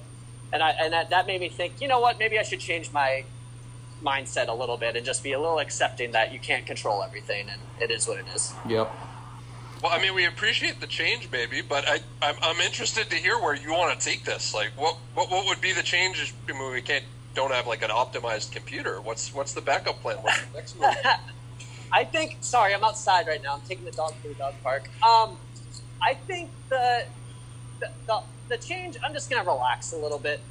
and 0.52 0.62
I 0.62 0.72
and 0.72 0.92
that, 0.92 1.10
that 1.12 1.26
made 1.26 1.40
me 1.40 1.48
think. 1.48 1.80
You 1.80 1.88
know 1.88 2.02
what? 2.02 2.20
Maybe 2.20 2.38
I 2.38 2.44
should 2.44 2.60
change 2.60 2.92
my 2.92 3.24
mindset 4.04 4.50
a 4.50 4.54
little 4.54 4.76
bit 4.78 4.98
and 4.98 5.06
just 5.06 5.24
be 5.24 5.32
a 5.32 5.40
little 5.40 5.60
accepting 5.60 6.12
that 6.12 6.34
you 6.34 6.40
can't 6.40 6.66
control 6.66 7.04
everything, 7.04 7.48
and 7.50 7.62
it 7.80 7.92
is 7.92 8.10
what 8.10 8.20
it 8.20 8.26
is. 8.36 8.54
Yep. 8.68 8.92
Well, 9.82 9.92
I 9.92 10.02
mean, 10.02 10.16
we 10.16 10.26
appreciate 10.26 10.80
the 10.82 10.88
change, 10.88 11.30
baby, 11.30 11.62
but 11.62 11.88
I, 11.88 12.00
I'm, 12.22 12.36
I'm 12.42 12.60
interested 12.62 13.10
to 13.12 13.16
hear 13.16 13.38
where 13.38 13.56
you 13.56 13.72
want 13.72 14.00
to 14.00 14.06
take 14.06 14.24
this. 14.24 14.54
Like, 14.54 14.72
what, 14.76 14.98
what, 15.14 15.30
what 15.30 15.46
would 15.46 15.62
be 15.62 15.72
the 15.72 15.84
changes? 15.84 16.34
I 16.50 16.54
mean, 16.54 16.72
we 16.72 16.82
can't, 16.82 17.04
don't 17.36 17.52
have 17.52 17.68
like 17.68 17.84
an 17.84 17.92
optimized 17.92 18.52
computer. 18.52 19.00
What's, 19.00 19.34
what's 19.34 19.54
the 19.54 19.62
backup 19.62 20.02
plan? 20.02 20.18
What's 20.18 20.42
the 20.46 20.58
next 20.58 20.80
move? 20.80 20.96
I 21.92 22.04
think. 22.04 22.38
Sorry, 22.42 22.74
I'm 22.74 22.84
outside 22.84 23.28
right 23.28 23.42
now. 23.42 23.56
I'm 23.56 23.62
taking 23.62 23.86
the 23.86 23.92
dog 23.92 24.14
to 24.22 24.28
the 24.28 24.34
dog 24.34 24.54
park. 24.64 24.90
Um, 25.04 25.38
I 26.02 26.14
think 26.14 26.50
the 26.70 27.06
the, 27.80 27.90
the 28.06 28.22
the 28.50 28.58
change. 28.58 28.98
I'm 29.04 29.14
just 29.14 29.30
gonna 29.30 29.50
relax 29.50 29.94
a 29.94 29.98
little 29.98 30.20
bit. 30.20 30.42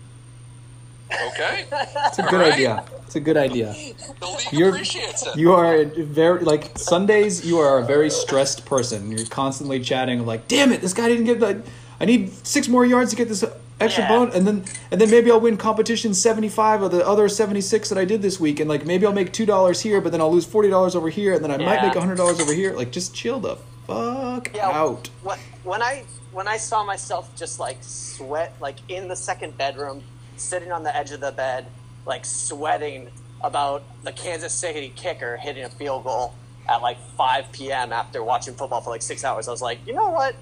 Okay, 1.10 1.66
It's 1.72 2.18
a 2.18 2.22
good 2.22 2.34
Alright. 2.34 2.52
idea. 2.54 2.84
It's 3.04 3.16
a 3.16 3.20
good 3.20 3.36
idea. 3.36 3.72
the 4.20 4.26
league 4.26 4.38
You're- 4.52 4.70
appreciates 4.70 5.26
it. 5.26 5.36
You 5.36 5.52
are 5.52 5.84
very 5.84 6.40
like 6.44 6.76
Sundays. 6.78 7.44
You 7.46 7.58
are 7.60 7.78
a 7.78 7.84
very 7.84 8.10
stressed 8.10 8.66
person. 8.66 9.10
You're 9.12 9.26
constantly 9.26 9.80
chatting 9.80 10.26
like, 10.26 10.48
"Damn 10.48 10.72
it, 10.72 10.80
this 10.80 10.92
guy 10.92 11.08
didn't 11.08 11.24
get 11.26 11.38
the. 11.40 11.62
I 12.00 12.04
need 12.04 12.32
six 12.46 12.68
more 12.68 12.84
yards 12.84 13.10
to 13.10 13.16
get 13.16 13.28
this 13.28 13.44
extra 13.80 14.02
Yeah. 14.04 14.08
bone, 14.08 14.30
and 14.34 14.46
then 14.46 14.64
and 14.90 15.00
then 15.00 15.08
maybe 15.10 15.30
I'll 15.30 15.40
win 15.40 15.56
competition 15.56 16.12
seventy 16.12 16.48
five 16.48 16.82
of 16.82 16.90
the 16.90 17.06
other 17.06 17.28
seventy 17.28 17.60
six 17.60 17.88
that 17.90 17.98
I 17.98 18.04
did 18.04 18.20
this 18.20 18.40
week, 18.40 18.58
and 18.58 18.68
like 18.68 18.84
maybe 18.84 19.06
I'll 19.06 19.12
make 19.12 19.32
two 19.32 19.46
dollars 19.46 19.80
here, 19.80 20.00
but 20.00 20.10
then 20.10 20.20
I'll 20.20 20.32
lose 20.32 20.44
forty 20.44 20.68
dollars 20.68 20.96
over 20.96 21.08
here, 21.08 21.32
and 21.34 21.44
then 21.44 21.52
I 21.52 21.56
might 21.58 21.76
Yeah. 21.76 21.86
make 21.86 21.96
hundred 21.96 22.16
dollars 22.16 22.40
over 22.40 22.52
here. 22.52 22.74
Like, 22.74 22.90
just 22.90 23.14
chill 23.14 23.38
the 23.38 23.56
fuck 23.86 24.54
out. 24.58 25.08
When, 25.22 25.38
when 25.62 25.82
I 25.82 26.02
when 26.32 26.48
I 26.48 26.56
saw 26.56 26.82
myself 26.84 27.34
just 27.36 27.60
like 27.60 27.78
sweat, 27.80 28.52
like 28.60 28.76
in 28.88 29.06
the 29.08 29.16
second 29.16 29.56
bedroom, 29.56 30.02
sitting 30.40 30.72
on 30.72 30.82
the 30.82 30.94
edge 30.96 31.10
of 31.10 31.20
the 31.20 31.32
bed, 31.32 31.66
like 32.06 32.24
sweating 32.24 33.10
about 33.42 33.82
the 34.02 34.12
Kansas 34.12 34.52
City 34.52 34.92
kicker 34.96 35.36
hitting 35.36 35.64
a 35.64 35.68
field 35.68 36.04
goal 36.04 36.34
at 36.68 36.82
like 36.82 36.98
5 37.16 37.52
p.m. 37.52 37.92
after 37.92 38.22
watching 38.22 38.54
football 38.54 38.80
for 38.80 38.90
like 38.90 39.02
six 39.02 39.24
hours, 39.24 39.48
I 39.48 39.50
was 39.50 39.62
like, 39.62 39.78
you 39.86 39.92
know 39.92 40.10
what? 40.10 40.34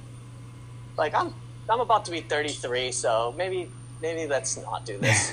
Like 0.97 1.15
I'm 1.15 1.35
I'm 1.69 1.81
about 1.81 2.05
to 2.07 2.11
be 2.11 2.21
33, 2.21 2.93
so 2.93 3.35
maybe 3.37 3.71
maybe 4.01 4.27
let's 4.29 4.57
not 4.57 4.85
do 4.85 4.99
this. 4.99 5.33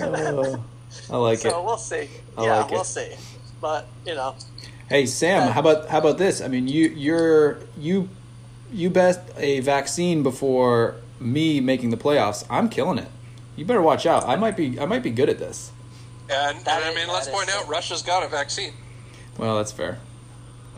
Oh, 0.00 0.64
I 1.10 1.16
like 1.16 1.38
it. 1.44 1.50
so 1.50 1.62
we'll 1.64 1.76
see. 1.76 2.08
I 2.36 2.44
yeah, 2.44 2.56
like 2.58 2.70
we'll 2.70 2.84
see. 2.84 3.12
But 3.60 3.86
you 4.06 4.14
know, 4.14 4.34
Hey 4.88 5.06
Sam, 5.06 5.48
Uh, 5.48 5.52
how 5.52 5.60
about 5.60 5.88
how 5.88 5.98
about 5.98 6.18
this? 6.18 6.40
I 6.40 6.48
mean, 6.48 6.68
you 6.68 6.88
you're 6.88 7.58
you 7.78 8.08
you 8.72 8.90
bet 8.90 9.30
a 9.36 9.60
vaccine 9.60 10.22
before 10.22 10.96
me 11.20 11.60
making 11.60 11.90
the 11.90 11.96
playoffs. 11.96 12.44
I'm 12.50 12.68
killing 12.68 12.98
it. 12.98 13.08
You 13.56 13.64
better 13.64 13.82
watch 13.82 14.06
out. 14.06 14.24
I 14.26 14.36
might 14.36 14.56
be 14.56 14.78
I 14.80 14.86
might 14.86 15.02
be 15.02 15.10
good 15.10 15.28
at 15.28 15.38
this. 15.38 15.72
And, 16.30 16.56
and 16.56 16.64
That 16.66 16.82
I 16.82 16.94
mean, 16.94 17.08
let's 17.08 17.26
is 17.26 17.32
point 17.32 17.50
out. 17.54 17.68
Russia's 17.68 18.02
got 18.02 18.22
a 18.24 18.28
vaccine. 18.28 18.72
Well, 19.38 19.56
that's 19.56 19.72
fair. 19.72 19.98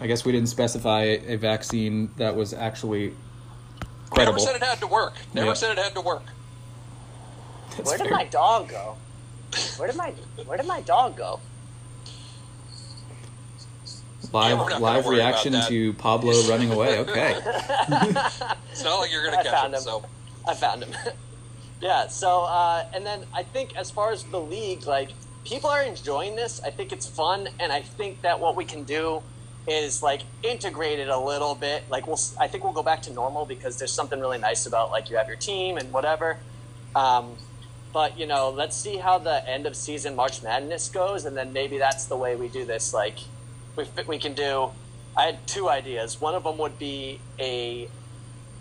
I 0.00 0.06
guess 0.06 0.24
we 0.24 0.32
didn't 0.32 0.48
specify 0.48 1.02
a 1.02 1.36
vaccine 1.36 2.10
that 2.16 2.34
was 2.34 2.52
actually 2.52 3.14
Never 4.16 4.38
said 4.38 4.56
it 4.56 4.62
had 4.62 4.78
to 4.80 4.86
work. 4.86 5.14
Never 5.32 5.48
Yeah. 5.48 5.54
said 5.54 5.78
it 5.78 5.82
had 5.82 5.94
to 5.94 6.00
work. 6.00 6.22
That's 7.76 7.88
Where 7.88 7.98
did 7.98 8.10
my 8.10 8.24
dog 8.24 8.68
go? 8.68 8.96
Where 9.76 9.88
did 9.88 9.96
my 9.96 10.12
Where 10.44 10.56
did 10.56 10.66
my 10.66 10.80
dog 10.82 11.16
go? 11.16 11.40
Live 14.32 14.58
we're 14.58 14.70
not 14.70 14.80
gonna 14.80 14.84
live 14.84 15.06
reaction 15.06 15.54
to 15.68 15.92
Pablo 15.94 16.32
running 16.48 16.72
away? 16.72 16.98
Okay. 17.00 17.38
It's 18.70 18.82
not 18.82 18.98
like 18.98 19.12
you're 19.12 19.22
going 19.22 19.34
I 19.34 19.42
to 19.44 19.48
catch 19.48 19.60
found 19.60 19.74
him. 19.74 19.78
him. 19.78 19.84
So 19.84 20.04
I 20.48 20.54
found 20.54 20.82
him. 20.82 20.92
yeah. 21.80 22.08
So 22.08 22.42
uh, 22.42 22.84
and 22.92 23.06
then 23.06 23.24
I 23.32 23.44
think 23.44 23.76
as 23.76 23.90
far 23.92 24.10
as 24.10 24.24
the 24.24 24.40
league, 24.40 24.84
like 24.84 25.10
people 25.44 25.70
are 25.70 25.82
enjoying 25.82 26.34
this. 26.34 26.60
I 26.64 26.70
think 26.70 26.92
it's 26.92 27.06
fun, 27.06 27.48
and 27.60 27.70
I 27.70 27.82
think 27.82 28.22
that 28.22 28.40
what 28.40 28.56
we 28.56 28.64
can 28.64 28.82
do 28.82 29.22
is 29.68 30.02
like 30.02 30.22
integrate 30.42 30.98
it 30.98 31.08
a 31.08 31.18
little 31.18 31.54
bit. 31.54 31.84
Like 31.88 32.06
we'll, 32.08 32.18
I 32.40 32.48
think 32.48 32.64
we'll 32.64 32.72
go 32.72 32.82
back 32.82 33.02
to 33.02 33.12
normal 33.12 33.46
because 33.46 33.78
there's 33.78 33.92
something 33.92 34.18
really 34.18 34.38
nice 34.38 34.66
about 34.66 34.90
like 34.90 35.08
you 35.08 35.16
have 35.16 35.28
your 35.28 35.36
team 35.36 35.76
and 35.76 35.92
whatever. 35.92 36.38
Um, 36.96 37.36
but 37.92 38.18
you 38.18 38.26
know, 38.26 38.50
let's 38.50 38.76
see 38.76 38.96
how 38.96 39.18
the 39.18 39.48
end 39.48 39.66
of 39.66 39.76
season 39.76 40.16
March 40.16 40.42
Madness 40.42 40.88
goes, 40.88 41.24
and 41.26 41.36
then 41.36 41.52
maybe 41.52 41.78
that's 41.78 42.06
the 42.06 42.16
way 42.16 42.34
we 42.34 42.48
do 42.48 42.64
this. 42.64 42.92
Like 42.92 43.18
we 43.76 43.84
we 44.06 44.18
can 44.18 44.34
do. 44.34 44.70
I 45.16 45.26
had 45.26 45.46
two 45.46 45.68
ideas. 45.68 46.20
One 46.20 46.34
of 46.34 46.44
them 46.44 46.58
would 46.58 46.78
be 46.78 47.20
a 47.38 47.88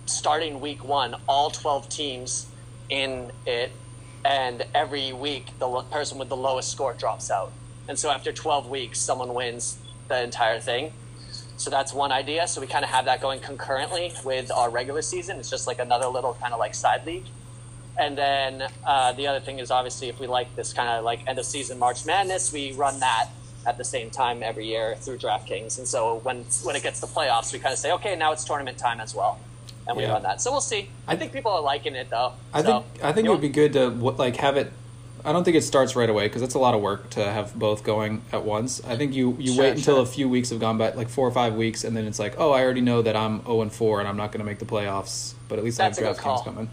starting 0.05 0.59
week 0.59 0.83
one, 0.83 1.15
all 1.27 1.49
12 1.49 1.89
teams 1.89 2.47
in 2.89 3.31
it, 3.45 3.71
and 4.23 4.63
every 4.75 5.13
week 5.13 5.47
the 5.59 5.67
lo- 5.67 5.81
person 5.83 6.19
with 6.19 6.29
the 6.29 6.35
lowest 6.35 6.71
score 6.71 6.93
drops 6.93 7.31
out. 7.31 7.51
And 7.87 7.97
so 7.97 8.09
after 8.09 8.31
12 8.31 8.69
weeks, 8.69 8.99
someone 8.99 9.33
wins 9.33 9.77
the 10.09 10.21
entire 10.23 10.59
thing. 10.59 10.93
So 11.57 11.69
that's 11.69 11.93
one 11.93 12.11
idea. 12.11 12.47
So 12.47 12.61
we 12.61 12.67
kind 12.67 12.83
of 12.83 12.91
have 12.91 13.05
that 13.05 13.21
going 13.21 13.39
concurrently 13.39 14.13
with 14.23 14.51
our 14.51 14.69
regular 14.69 15.01
season. 15.01 15.39
It's 15.39 15.49
just 15.49 15.65
like 15.65 15.79
another 15.79 16.07
little 16.07 16.33
kind 16.35 16.53
of 16.53 16.59
like 16.59 16.75
side 16.75 17.05
league. 17.05 17.25
And 17.97 18.17
then 18.17 18.63
uh, 18.85 19.13
the 19.13 19.27
other 19.27 19.39
thing 19.39 19.59
is 19.59 19.71
obviously 19.71 20.09
if 20.09 20.19
we 20.19 20.27
like 20.27 20.55
this 20.55 20.73
kind 20.73 20.89
of 20.89 21.03
like 21.03 21.27
end 21.27 21.39
of 21.39 21.45
season 21.45 21.79
March 21.79 22.05
Madness, 22.05 22.51
we 22.51 22.73
run 22.73 22.99
that 22.99 23.29
at 23.65 23.77
the 23.77 23.83
same 23.83 24.09
time 24.09 24.43
every 24.43 24.67
year 24.67 24.95
through 24.95 25.17
DraftKings. 25.17 25.77
And 25.77 25.87
so 25.87 26.19
when 26.23 26.43
when 26.63 26.75
it 26.75 26.83
gets 26.83 26.99
to 27.01 27.07
playoffs, 27.07 27.53
we 27.53 27.59
kind 27.59 27.73
of 27.73 27.79
say, 27.79 27.91
okay, 27.93 28.15
now 28.15 28.31
it's 28.31 28.43
tournament 28.43 28.77
time 28.77 28.99
as 28.99 29.13
well, 29.15 29.39
and 29.87 29.95
we 29.97 30.03
Yeah. 30.03 30.11
run 30.13 30.23
that. 30.23 30.41
So 30.41 30.51
we'll 30.51 30.61
see. 30.61 30.89
I, 31.07 31.13
I- 31.13 31.15
think 31.15 31.31
people 31.33 31.51
are 31.51 31.61
liking 31.61 31.95
it 31.95 32.09
though. 32.09 32.33
I 32.53 32.61
So, 32.61 32.67
think 32.91 33.03
I 33.03 33.11
think 33.13 33.27
it 33.27 33.31
would 33.31 33.41
be 33.41 33.49
good 33.49 33.73
to 33.73 33.89
like 33.89 34.35
have 34.37 34.57
it. 34.57 34.71
I 35.25 35.31
don't 35.31 35.45
think 35.45 35.55
it 35.55 35.61
starts 35.63 35.95
right 35.95 36.09
away 36.09 36.25
because 36.27 36.41
it's 36.41 36.53
a 36.55 36.59
lot 36.59 36.73
of 36.73 36.81
work 36.81 37.09
to 37.11 37.23
have 37.23 37.57
both 37.57 37.85
going 37.85 38.23
at 38.33 38.43
once. 38.43 38.81
I 38.85 38.97
think 38.97 39.13
you 39.13 39.37
you 39.39 39.53
Sure, 39.53 39.63
wait 39.63 39.77
until 39.77 39.95
sure. 39.95 40.03
a 40.03 40.05
few 40.05 40.27
weeks 40.27 40.49
have 40.49 40.59
gone 40.59 40.77
by, 40.77 40.91
like 40.91 41.07
four 41.07 41.25
or 41.25 41.31
five 41.31 41.55
weeks, 41.55 41.85
and 41.85 41.95
then 41.95 42.05
it's 42.07 42.19
like, 42.19 42.35
oh, 42.37 42.51
I 42.51 42.61
already 42.61 42.81
know 42.81 43.01
that 43.01 43.15
I'm 43.15 43.41
zero 43.45 43.61
and 43.61 43.71
four, 43.71 43.99
and 44.01 44.09
I'm 44.09 44.17
not 44.17 44.31
going 44.33 44.39
to 44.39 44.45
make 44.45 44.59
the 44.59 44.65
playoffs. 44.65 45.33
But 45.47 45.59
at 45.59 45.63
least 45.63 45.77
That's 45.77 45.97
I 45.97 46.03
have 46.05 46.17
DraftKings 46.17 46.43
coming. 46.43 46.69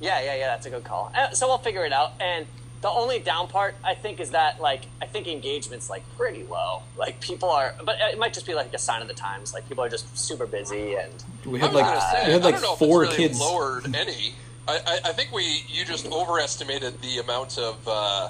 Yeah, 0.00 0.20
yeah, 0.20 0.34
yeah. 0.34 0.46
That's 0.48 0.66
a 0.66 0.70
good 0.70 0.82
call. 0.82 1.12
Uh, 1.16 1.30
So 1.30 1.46
we'll 1.46 1.58
figure 1.58 1.84
it 1.84 1.92
out. 1.92 2.12
And 2.18 2.46
the 2.82 2.90
only 2.90 3.18
down 3.20 3.48
part 3.48 3.74
I 3.84 3.94
think 3.94 4.20
is 4.20 4.32
that 4.32 4.60
like 4.60 4.82
I 5.00 5.06
think 5.06 5.26
engagement's 5.28 5.88
like 5.88 6.02
pretty 6.16 6.42
low. 6.44 6.82
Like 6.96 7.20
people 7.20 7.48
are, 7.50 7.74
but 7.84 7.96
it 8.00 8.18
might 8.18 8.34
just 8.34 8.46
be 8.46 8.54
like 8.54 8.74
a 8.74 8.78
sign 8.78 9.00
of 9.02 9.08
the 9.08 9.14
times. 9.14 9.54
Like 9.54 9.66
people 9.68 9.82
are 9.84 9.88
just 9.88 10.16
super 10.18 10.46
busy 10.46 10.94
and 10.96 11.12
We 11.46 11.60
had 11.60 11.72
like 11.72 11.86
say, 12.12 12.26
we 12.26 12.32
had 12.32 12.42
I 12.42 12.44
like 12.44 12.54
don't 12.56 12.62
know 12.62 12.72
if 12.74 12.78
four 12.78 13.04
it's 13.04 13.12
really 13.16 13.28
kids. 13.28 13.40
lowered 13.40 13.94
any. 13.94 14.34
I, 14.68 14.78
I, 14.86 14.98
I 15.06 15.12
think 15.12 15.32
we 15.32 15.64
you 15.68 15.84
just 15.84 16.06
overestimated 16.10 17.00
the 17.00 17.18
amount 17.18 17.58
of 17.58 17.76
uh, 17.86 18.28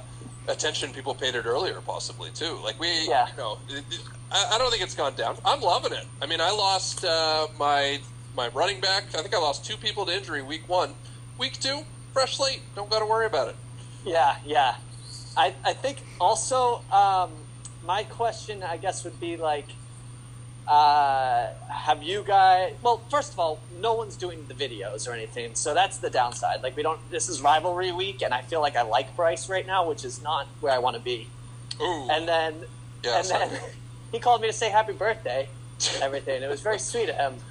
attention 0.49 0.93
people 0.93 1.15
paid 1.15 1.35
it 1.35 1.45
earlier, 1.47 1.81
possibly 1.81 2.31
too. 2.31 2.59
Like 2.65 2.79
we, 2.81 2.89
Yeah. 3.09 3.29
you 3.31 3.37
know, 3.37 3.59
it, 3.69 3.85
it- 3.91 4.01
I, 4.35 4.53
I 4.55 4.59
don't 4.59 4.71
think 4.71 4.83
it's 4.83 4.95
gone 4.95 5.15
down. 5.15 5.37
I'm 5.45 5.61
loving 5.61 5.93
it. 5.93 6.07
I 6.23 6.27
mean, 6.27 6.41
I 6.41 6.51
lost 6.53 7.05
uh, 7.05 7.49
my 7.59 8.01
my 8.35 8.49
running 8.49 8.81
back. 8.81 9.05
I 9.15 9.21
think 9.23 9.35
I 9.35 9.39
lost 9.39 9.65
two 9.65 9.77
people 9.77 10.07
to 10.07 10.15
injury 10.17 10.41
week 10.43 10.67
one. 10.69 10.95
Week 11.39 11.59
two, 11.61 11.81
fresh 12.15 12.37
slate. 12.39 12.61
Don't 12.75 12.89
got 12.91 13.01
to 13.01 13.07
worry 13.07 13.27
about 13.27 13.49
it. 13.49 13.57
Yeah, 14.05 14.37
yeah. 14.45 14.77
I, 15.37 15.55
I 15.65 15.73
think 15.73 15.99
also 16.21 16.83
um, 16.93 17.31
my 17.87 18.05
question, 18.05 18.63
I 18.63 18.77
guess, 18.77 19.05
would 19.05 19.19
be 19.21 19.37
like, 19.37 19.67
uh, 20.69 21.49
have 21.69 22.03
you 22.03 22.23
guys? 22.27 22.75
Well, 22.83 23.03
first 23.11 23.33
of 23.33 23.39
all, 23.41 23.59
no 23.81 23.95
one's 23.95 24.17
doing 24.17 24.47
the 24.47 24.55
videos 24.55 25.09
or 25.09 25.13
anything, 25.13 25.55
so 25.55 25.75
that's 25.75 25.99
the 25.99 26.11
downside. 26.11 26.63
Like, 26.63 26.77
we 26.77 26.83
don't. 26.83 27.01
This 27.11 27.29
is 27.29 27.41
rivalry 27.41 27.91
week, 27.93 28.23
and 28.23 28.33
I 28.33 28.43
feel 28.43 28.61
like 28.61 28.77
I 28.77 28.83
like 28.83 29.17
Bryce 29.17 29.49
right 29.49 29.67
now, 29.67 29.89
which 29.89 30.05
is 30.05 30.23
not 30.23 30.47
where 30.61 30.73
I 30.73 30.79
want 30.79 30.97
to 30.97 31.03
be. 31.03 31.29
Ooh, 31.81 32.09
And 32.11 32.29
then, 32.29 32.55
Yeah, 33.05 33.19
and 33.19 33.27
then 33.29 33.61
he 34.13 34.19
called 34.21 34.41
me 34.41 34.47
to 34.47 34.53
say 34.53 34.71
happy 34.71 34.93
birthday, 34.93 35.49
and 35.95 36.03
everything. 36.03 36.43
It 36.43 36.49
was 36.49 36.61
very 36.61 36.79
sweet 36.79 37.09
of 37.09 37.17
him. 37.17 37.35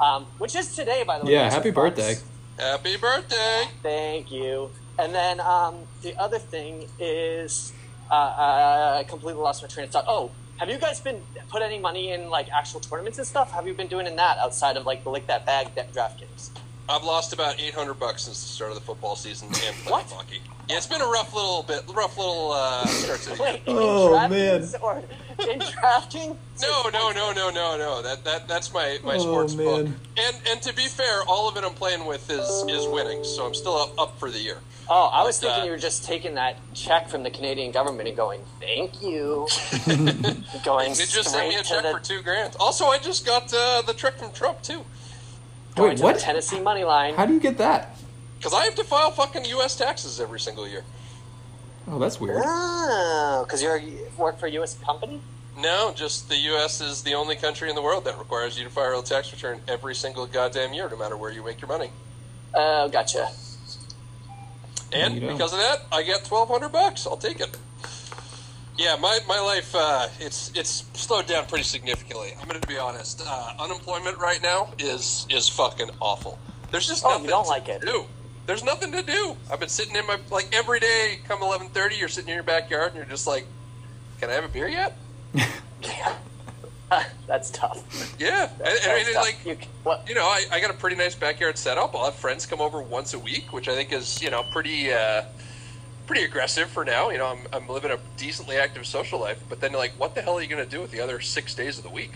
Um, 0.00 0.26
which 0.38 0.54
is 0.54 0.74
today, 0.76 1.02
by 1.04 1.18
the 1.18 1.26
way. 1.26 1.32
Yeah, 1.32 1.50
happy 1.50 1.72
birthday. 1.72 2.14
happy 2.56 2.96
birthday! 2.96 3.64
Thank 3.82 4.30
you. 4.30 4.70
And 4.98 5.14
then 5.14 5.40
um, 5.40 5.76
the 6.02 6.16
other 6.18 6.38
thing 6.38 6.86
is, 6.98 7.72
uh, 8.10 8.14
I 8.14 9.04
completely 9.08 9.42
lost 9.42 9.62
my 9.62 9.68
train 9.68 9.84
of 9.84 9.90
thought. 9.90 10.04
Oh, 10.08 10.30
have 10.58 10.70
you 10.70 10.78
guys 10.78 11.00
been 11.00 11.20
put 11.50 11.60
any 11.62 11.78
money 11.78 12.12
in 12.12 12.30
like 12.30 12.48
actual 12.50 12.80
tournaments 12.80 13.18
and 13.18 13.26
stuff? 13.26 13.52
Have 13.52 13.66
you 13.66 13.74
been 13.74 13.88
doing 13.88 14.06
in 14.06 14.16
that 14.16 14.38
outside 14.38 14.76
of 14.76 14.86
like 14.86 15.04
the 15.04 15.10
like 15.10 15.26
that 15.26 15.44
bag 15.44 15.74
that 15.74 15.92
DraftKings? 15.92 16.50
I've 16.88 17.04
lost 17.04 17.32
about 17.32 17.60
800 17.60 17.94
bucks 17.94 18.22
since 18.24 18.40
the 18.42 18.48
start 18.48 18.70
of 18.70 18.76
the 18.76 18.80
football 18.84 19.16
season 19.16 19.48
and 19.48 19.54
playing 19.56 19.90
What? 19.90 20.06
hockey. 20.06 20.40
Yeah, 20.68 20.76
it's 20.78 20.86
been 20.86 21.00
a 21.00 21.06
rough 21.06 21.34
little 21.34 21.62
bit, 21.64 21.82
rough 21.94 22.16
little 22.16 22.52
uh, 22.52 22.86
start 22.86 23.20
to 23.20 23.30
the 23.30 23.34
year. 23.36 23.42
Wait, 23.44 23.62
in 23.66 23.76
Oh, 23.76 24.10
DraftKings 24.12 24.82
or 24.82 25.02
in 25.40 25.58
drafting? 25.58 26.36
No, 26.62 26.88
no, 26.92 27.10
no, 27.12 27.32
no, 27.32 27.50
no, 27.50 27.76
no. 27.76 28.02
That 28.02 28.24
that 28.24 28.48
that's 28.48 28.72
my 28.72 28.98
my 29.04 29.16
Oh, 29.16 29.18
sports 29.18 29.54
book. 29.54 29.84
man. 29.84 29.96
And 30.16 30.36
and 30.50 30.62
to 30.62 30.74
be 30.74 30.86
fair, 30.86 31.22
all 31.28 31.48
of 31.48 31.56
it 31.56 31.64
I'm 31.64 31.74
playing 31.74 32.06
with 32.06 32.30
is 32.30 32.48
is 32.68 32.86
winning, 32.88 33.24
so 33.24 33.46
I'm 33.46 33.54
still 33.54 33.76
up, 33.76 33.98
up 33.98 34.18
for 34.18 34.30
the 34.30 34.38
year. 34.38 34.58
Oh, 34.88 35.06
I 35.12 35.24
was 35.24 35.40
But, 35.40 35.46
uh, 35.46 35.50
thinking 35.50 35.64
you 35.66 35.70
were 35.72 35.78
just 35.78 36.04
taking 36.04 36.34
that 36.36 36.56
check 36.72 37.08
from 37.08 37.24
the 37.24 37.30
Canadian 37.30 37.72
government 37.72 38.06
and 38.08 38.16
going, 38.16 38.40
"Thank 38.60 39.02
you." 39.02 39.48
going 40.64 40.90
They 40.92 41.04
just 41.06 41.30
sent 41.32 41.48
me 41.48 41.56
a 41.56 41.62
check 41.62 41.82
the, 41.82 41.90
for 41.90 42.00
two 42.00 42.22
grand. 42.22 42.54
Also, 42.60 42.86
I 42.86 42.98
just 42.98 43.26
got 43.26 43.52
uh, 43.52 43.82
the 43.82 43.92
check 43.94 44.16
from 44.18 44.32
Trump 44.32 44.62
too, 44.62 44.84
going 45.74 45.90
Wait, 45.90 45.96
to 45.98 46.02
what? 46.04 46.14
the 46.16 46.20
Tennessee 46.20 46.60
money 46.60 46.84
line. 46.84 47.14
How 47.14 47.26
do 47.26 47.34
you 47.34 47.40
get 47.40 47.58
that? 47.58 47.96
because 48.38 48.52
I 48.52 48.64
have 48.64 48.74
to 48.76 48.84
file 48.84 49.10
fucking 49.10 49.44
U.S. 49.46 49.74
taxes 49.76 50.20
every 50.20 50.38
single 50.38 50.68
year. 50.68 50.84
Oh, 51.88 51.98
that's 51.98 52.20
weird. 52.20 52.42
Oh, 52.44 53.44
because 53.46 53.62
you 53.62 53.70
work 54.18 54.38
for 54.38 54.46
a 54.46 54.50
U.S. 54.52 54.76
company. 54.84 55.20
No, 55.58 55.92
just 55.94 56.28
the 56.28 56.36
U.S. 56.36 56.80
is 56.80 57.02
the 57.02 57.14
only 57.14 57.36
country 57.36 57.68
in 57.70 57.74
the 57.76 57.82
world 57.82 58.04
that 58.04 58.18
requires 58.18 58.58
you 58.58 58.64
to 58.64 58.70
file 58.70 58.98
a 59.00 59.02
tax 59.02 59.32
return 59.32 59.60
every 59.68 59.94
single 59.94 60.26
goddamn 60.26 60.72
year, 60.74 60.88
no 60.90 60.96
matter 60.96 61.16
where 61.16 61.30
you 61.32 61.42
make 61.44 61.60
your 61.60 61.68
money. 61.68 61.90
Oh, 62.54 62.88
gotcha. 62.88 63.30
And 64.92 65.20
because 65.20 65.52
of 65.52 65.58
that, 65.58 65.80
I 65.92 66.02
get 66.02 66.24
twelve 66.24 66.48
hundred 66.48 66.70
bucks. 66.70 67.06
I'll 67.06 67.16
take 67.16 67.40
it. 67.40 67.56
Yeah, 68.78 68.96
my, 69.00 69.18
my 69.26 69.40
life 69.40 69.74
uh, 69.74 70.08
it's 70.20 70.52
it's 70.54 70.84
slowed 70.94 71.26
down 71.26 71.46
pretty 71.46 71.64
significantly. 71.64 72.34
I'm 72.40 72.46
going 72.46 72.60
to 72.60 72.68
be 72.68 72.78
honest. 72.78 73.22
Uh, 73.26 73.52
unemployment 73.58 74.18
right 74.18 74.40
now 74.42 74.68
is 74.78 75.26
is 75.30 75.48
fucking 75.48 75.90
awful. 76.00 76.38
There's 76.70 76.86
just 76.86 77.04
Oh, 77.06 77.20
you 77.20 77.28
don't 77.28 77.44
to 77.44 77.48
like 77.50 77.68
it. 77.68 77.80
do. 77.82 78.04
There's 78.46 78.62
nothing 78.62 78.92
to 78.92 79.02
do. 79.02 79.36
I've 79.50 79.60
been 79.60 79.68
sitting 79.68 79.96
in 79.96 80.06
my 80.06 80.18
like 80.30 80.48
every 80.54 80.80
day. 80.80 81.18
Come 81.26 81.40
11:30, 81.40 81.98
you're 81.98 82.08
sitting 82.08 82.30
in 82.30 82.34
your 82.36 82.44
backyard 82.44 82.88
and 82.88 82.96
you're 82.96 83.04
just 83.04 83.26
like, 83.26 83.44
"Can 84.20 84.30
I 84.30 84.34
have 84.34 84.44
a 84.44 84.48
beer 84.48 84.68
yet?" 84.68 84.96
That's 87.26 87.50
tough. 87.50 88.14
Yeah, 88.18 88.48
and, 88.58 88.68
and 88.68 88.92
I 88.92 88.94
mean, 88.96 89.12
tough. 89.12 89.24
like 89.24 89.44
you, 89.44 89.58
you 90.08 90.14
know, 90.14 90.24
I, 90.24 90.44
I 90.52 90.60
got 90.60 90.70
a 90.70 90.74
pretty 90.74 90.94
nice 90.96 91.16
backyard 91.16 91.58
setup. 91.58 91.94
I'll 91.94 92.04
have 92.04 92.14
friends 92.14 92.46
come 92.46 92.60
over 92.60 92.80
once 92.80 93.14
a 93.14 93.18
week, 93.18 93.52
which 93.52 93.68
I 93.68 93.74
think 93.74 93.92
is, 93.92 94.22
you 94.22 94.30
know, 94.30 94.44
pretty 94.52 94.92
uh, 94.92 95.24
pretty 96.06 96.22
aggressive 96.22 96.68
for 96.68 96.84
now. 96.84 97.10
You 97.10 97.18
know, 97.18 97.26
I'm, 97.26 97.38
I'm 97.52 97.68
living 97.68 97.90
a 97.90 97.98
decently 98.16 98.56
active 98.56 98.86
social 98.86 99.18
life, 99.18 99.42
but 99.48 99.60
then 99.60 99.72
like, 99.72 99.92
what 99.98 100.14
the 100.14 100.22
hell 100.22 100.38
are 100.38 100.42
you 100.42 100.48
going 100.48 100.64
to 100.64 100.70
do 100.70 100.80
with 100.80 100.92
the 100.92 101.00
other 101.00 101.20
six 101.20 101.54
days 101.54 101.78
of 101.78 101.84
the 101.84 101.90
week? 101.90 102.12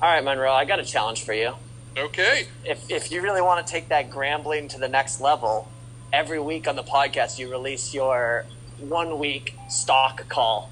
All 0.00 0.08
right, 0.08 0.22
Monroe, 0.22 0.52
I 0.52 0.64
got 0.64 0.78
a 0.78 0.84
challenge 0.84 1.24
for 1.24 1.32
you. 1.32 1.54
Okay, 1.96 2.46
If 2.64 2.90
if 2.90 3.12
you 3.12 3.22
really 3.22 3.40
want 3.40 3.64
to 3.64 3.72
take 3.72 3.88
that 3.88 4.10
grambling 4.10 4.68
to 4.70 4.78
the 4.78 4.88
next 4.88 5.20
level, 5.20 5.68
every 6.12 6.40
week 6.40 6.66
on 6.66 6.76
the 6.76 6.82
podcast 6.82 7.38
you 7.38 7.50
release 7.50 7.94
your 7.94 8.46
one 8.78 9.18
week 9.18 9.54
stock 9.68 10.28
call 10.28 10.70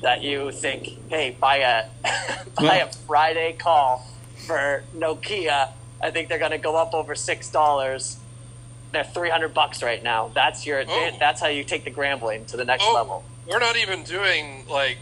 that 0.00 0.22
you 0.22 0.50
think, 0.50 0.88
hey, 1.10 1.36
buy 1.38 1.56
a 1.58 1.84
buy 2.56 2.76
a 2.76 2.92
Friday 3.06 3.54
call 3.58 4.06
for 4.46 4.84
Nokia. 4.94 5.70
I 6.02 6.10
think 6.10 6.28
they're 6.28 6.38
going 6.38 6.52
to 6.52 6.58
go 6.58 6.76
up 6.76 6.94
over 6.94 7.14
six 7.14 7.50
dollars. 7.50 8.16
They're 8.92 9.04
three 9.04 9.30
hundred 9.30 9.52
bucks 9.52 9.82
right 9.82 10.02
now. 10.02 10.30
That's 10.34 10.66
your. 10.66 10.84
Oh. 10.88 11.10
That's 11.18 11.40
how 11.40 11.48
you 11.48 11.64
take 11.64 11.84
the 11.84 11.90
grambling 11.90 12.46
to 12.46 12.56
the 12.56 12.64
next 12.64 12.84
oh, 12.86 12.94
level. 12.94 13.24
we're 13.46 13.58
not 13.58 13.76
even 13.76 14.04
doing 14.04 14.64
like 14.68 14.98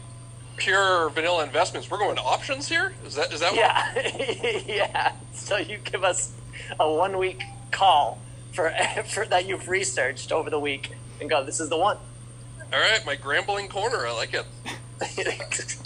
pure 0.57 1.11
vanilla 1.11 1.45
investments. 1.45 1.91
We're 1.91 1.99
going 1.99 2.17
to 2.17 2.23
options 2.23 2.69
here. 2.69 2.93
Is 3.07 3.15
that 3.15 3.33
is 3.33 3.41
that 3.41 3.53
what? 3.53 3.59
Yeah, 3.59 4.63
yeah. 4.67 5.13
So 5.33 5.57
you 5.57 5.79
give 5.79 6.05
us 6.05 6.33
a 6.79 6.93
one 6.93 7.19
week 7.19 7.43
call 7.71 8.19
for, 8.53 8.71
for 9.07 9.25
that 9.27 9.47
you've 9.47 9.69
researched 9.69 10.33
over 10.33 10.51
the 10.51 10.61
week 10.61 10.93
and 11.21 11.29
go, 11.29 11.45
this 11.45 11.61
is 11.61 11.69
the 11.69 11.79
one. 11.79 11.99
All 12.73 12.79
right, 12.79 13.05
my 13.05 13.17
Grambling 13.17 13.69
corner. 13.69 14.07
I 14.07 14.13
like 14.13 14.35
it. 14.35 14.47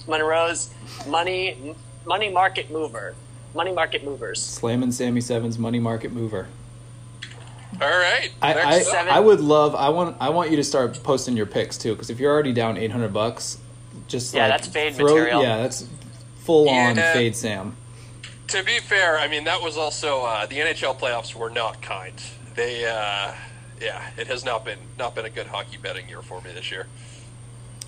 Monroe's 0.09 0.75
money 1.06 1.75
money 2.04 2.30
market 2.30 2.71
mover. 2.71 3.14
Money 3.54 3.73
market 3.73 4.04
movers. 4.04 4.42
Slamming 4.42 4.92
Sammy 4.92 5.21
Sevens 5.21 5.59
money 5.59 5.78
market 5.78 6.12
mover. 6.12 6.49
All 7.80 7.88
right. 7.88 8.30
I, 8.42 8.52
I, 8.52 8.71
next 8.71 8.88
up. 8.88 8.92
Seven. 8.92 9.12
I 9.12 9.21
would 9.21 9.40
love. 9.40 9.75
I 9.75 9.88
want. 9.88 10.16
I 10.21 10.30
want 10.30 10.50
you 10.50 10.56
to 10.56 10.64
start 10.64 11.00
posting 11.02 11.37
your 11.37 11.47
picks 11.47 11.78
too, 11.78 11.92
because 11.92 12.11
if 12.11 12.21
you're 12.21 12.33
already 12.33 12.52
down 12.52 12.76
eight 12.76 12.90
hundred 12.90 13.12
bucks, 13.12 13.59
just 14.09 14.35
Yeah, 14.35 14.43
like 14.43 14.51
that's 14.51 14.69
fade 14.69 14.95
throw, 14.95 15.07
material. 15.07 15.43
Yeah, 15.43 15.59
that's 15.59 15.87
full 16.39 16.69
on 16.69 16.97
fade 16.97 17.37
Sam. 17.37 17.77
To 18.49 18.63
be 18.63 18.79
fair, 18.79 19.19
I 19.19 19.29
mean 19.29 19.45
that 19.45 19.63
was 19.63 19.77
also 19.77 20.23
uh, 20.23 20.47
the 20.47 20.57
NHL 20.57 20.99
playoffs 20.99 21.35
were 21.35 21.51
not 21.51 21.81
kind. 21.83 22.15
They, 22.55 22.85
uh, 22.85 23.33
yeah, 23.81 24.11
it 24.17 24.27
has 24.29 24.45
not 24.45 24.65
been 24.65 24.79
not 24.99 25.15
been 25.15 25.25
a 25.25 25.31
good 25.31 25.47
hockey 25.49 25.77
betting 25.77 26.09
year 26.09 26.23
for 26.23 26.41
me 26.41 26.53
this 26.53 26.71
year. 26.71 26.87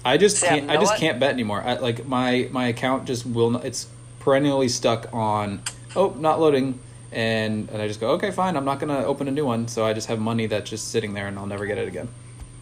I 0.05 0.17
just 0.17 0.39
Sam, 0.39 0.61
can't. 0.61 0.71
I 0.71 0.77
just 0.77 0.93
what? 0.93 1.01
can't 1.01 1.21
bet 1.21 1.31
anymore. 1.31 1.63
I, 1.63 1.75
like 1.75 2.07
my 2.07 2.49
my 2.51 2.69
account 2.69 3.07
just 3.07 3.27
will. 3.27 3.51
not 3.51 3.65
It's 3.65 3.89
perennially 4.21 4.69
stuck 4.69 5.13
on. 5.13 5.63
Oh, 5.95 6.15
not 6.19 6.41
loading, 6.41 6.81
and 7.13 7.69
and 7.71 7.83
I 7.83 7.89
just 7.89 8.01
go 8.01 8.11
okay, 8.11 8.31
fine. 8.31 8.57
I'm 8.57 8.65
not 8.65 8.81
gonna 8.81 9.05
open 9.05 9.29
a 9.29 9.33
new 9.33 9.45
one. 9.45 9.69
So 9.69 9.85
I 9.85 9.93
just 9.93 10.09
have 10.09 10.19
money 10.19 10.47
that's 10.47 10.71
just 10.71 10.89
sitting 10.91 11.15
there, 11.15 11.27
and 11.27 11.39
I'll 11.39 11.47
never 11.47 11.67
get 11.67 11.79
it 11.79 11.89
again. 11.89 12.09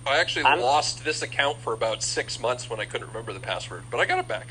I 0.06 0.18
actually 0.18 0.44
I'm- 0.44 0.60
lost 0.60 1.04
this 1.04 1.22
account 1.22 1.58
for 1.58 1.72
about 1.72 2.02
six 2.02 2.38
months 2.38 2.68
when 2.68 2.80
I 2.80 2.84
couldn't 2.84 3.08
remember 3.08 3.32
the 3.32 3.40
password, 3.40 3.84
but 3.90 3.98
I 4.00 4.04
got 4.06 4.18
it 4.18 4.28
back. 4.28 4.48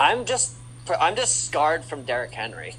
I'm 0.00 0.24
just 0.24 0.54
I'm 1.00 1.16
just 1.16 1.44
scarred 1.44 1.84
from 1.84 2.02
Derrick 2.04 2.32
Henry. 2.32 2.76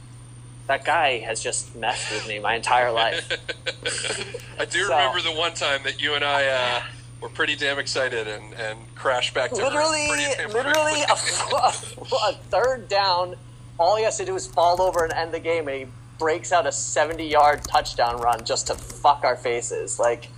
That 0.67 0.83
guy 0.85 1.19
has 1.19 1.41
just 1.43 1.75
messed 1.75 2.11
with 2.11 2.27
me 2.27 2.39
my 2.39 2.55
entire 2.55 2.91
life. 2.91 3.29
I 4.59 4.65
do 4.65 4.83
So- 4.83 4.89
remember 4.89 5.21
the 5.21 5.33
one 5.33 5.53
time 5.53 5.81
that 5.83 6.01
you 6.01 6.13
and 6.15 6.23
I 6.23 6.47
uh, 6.47 6.81
were 7.21 7.29
pretty 7.29 7.55
damn 7.55 7.77
excited 7.79 8.27
and, 8.27 8.53
and 8.53 8.79
crashed 8.95 9.33
back 9.33 9.49
to 9.51 9.55
literally, 9.57 10.07
literally 10.47 11.01
a, 11.03 11.13
a 11.63 12.33
third 12.49 12.87
down. 12.87 13.35
All 13.79 13.95
he 13.95 14.03
has 14.03 14.17
to 14.17 14.25
do 14.25 14.35
is 14.35 14.45
fall 14.47 14.81
over 14.81 15.03
and 15.03 15.13
end 15.13 15.31
the 15.33 15.39
game, 15.39 15.67
and 15.67 15.77
he 15.77 15.85
breaks 16.17 16.51
out 16.51 16.65
a 16.65 16.69
70-yard 16.69 17.63
touchdown 17.63 18.19
run 18.21 18.43
just 18.43 18.67
to 18.67 18.75
fuck 18.75 19.23
our 19.23 19.37
faces. 19.37 19.97
Like 19.99 20.29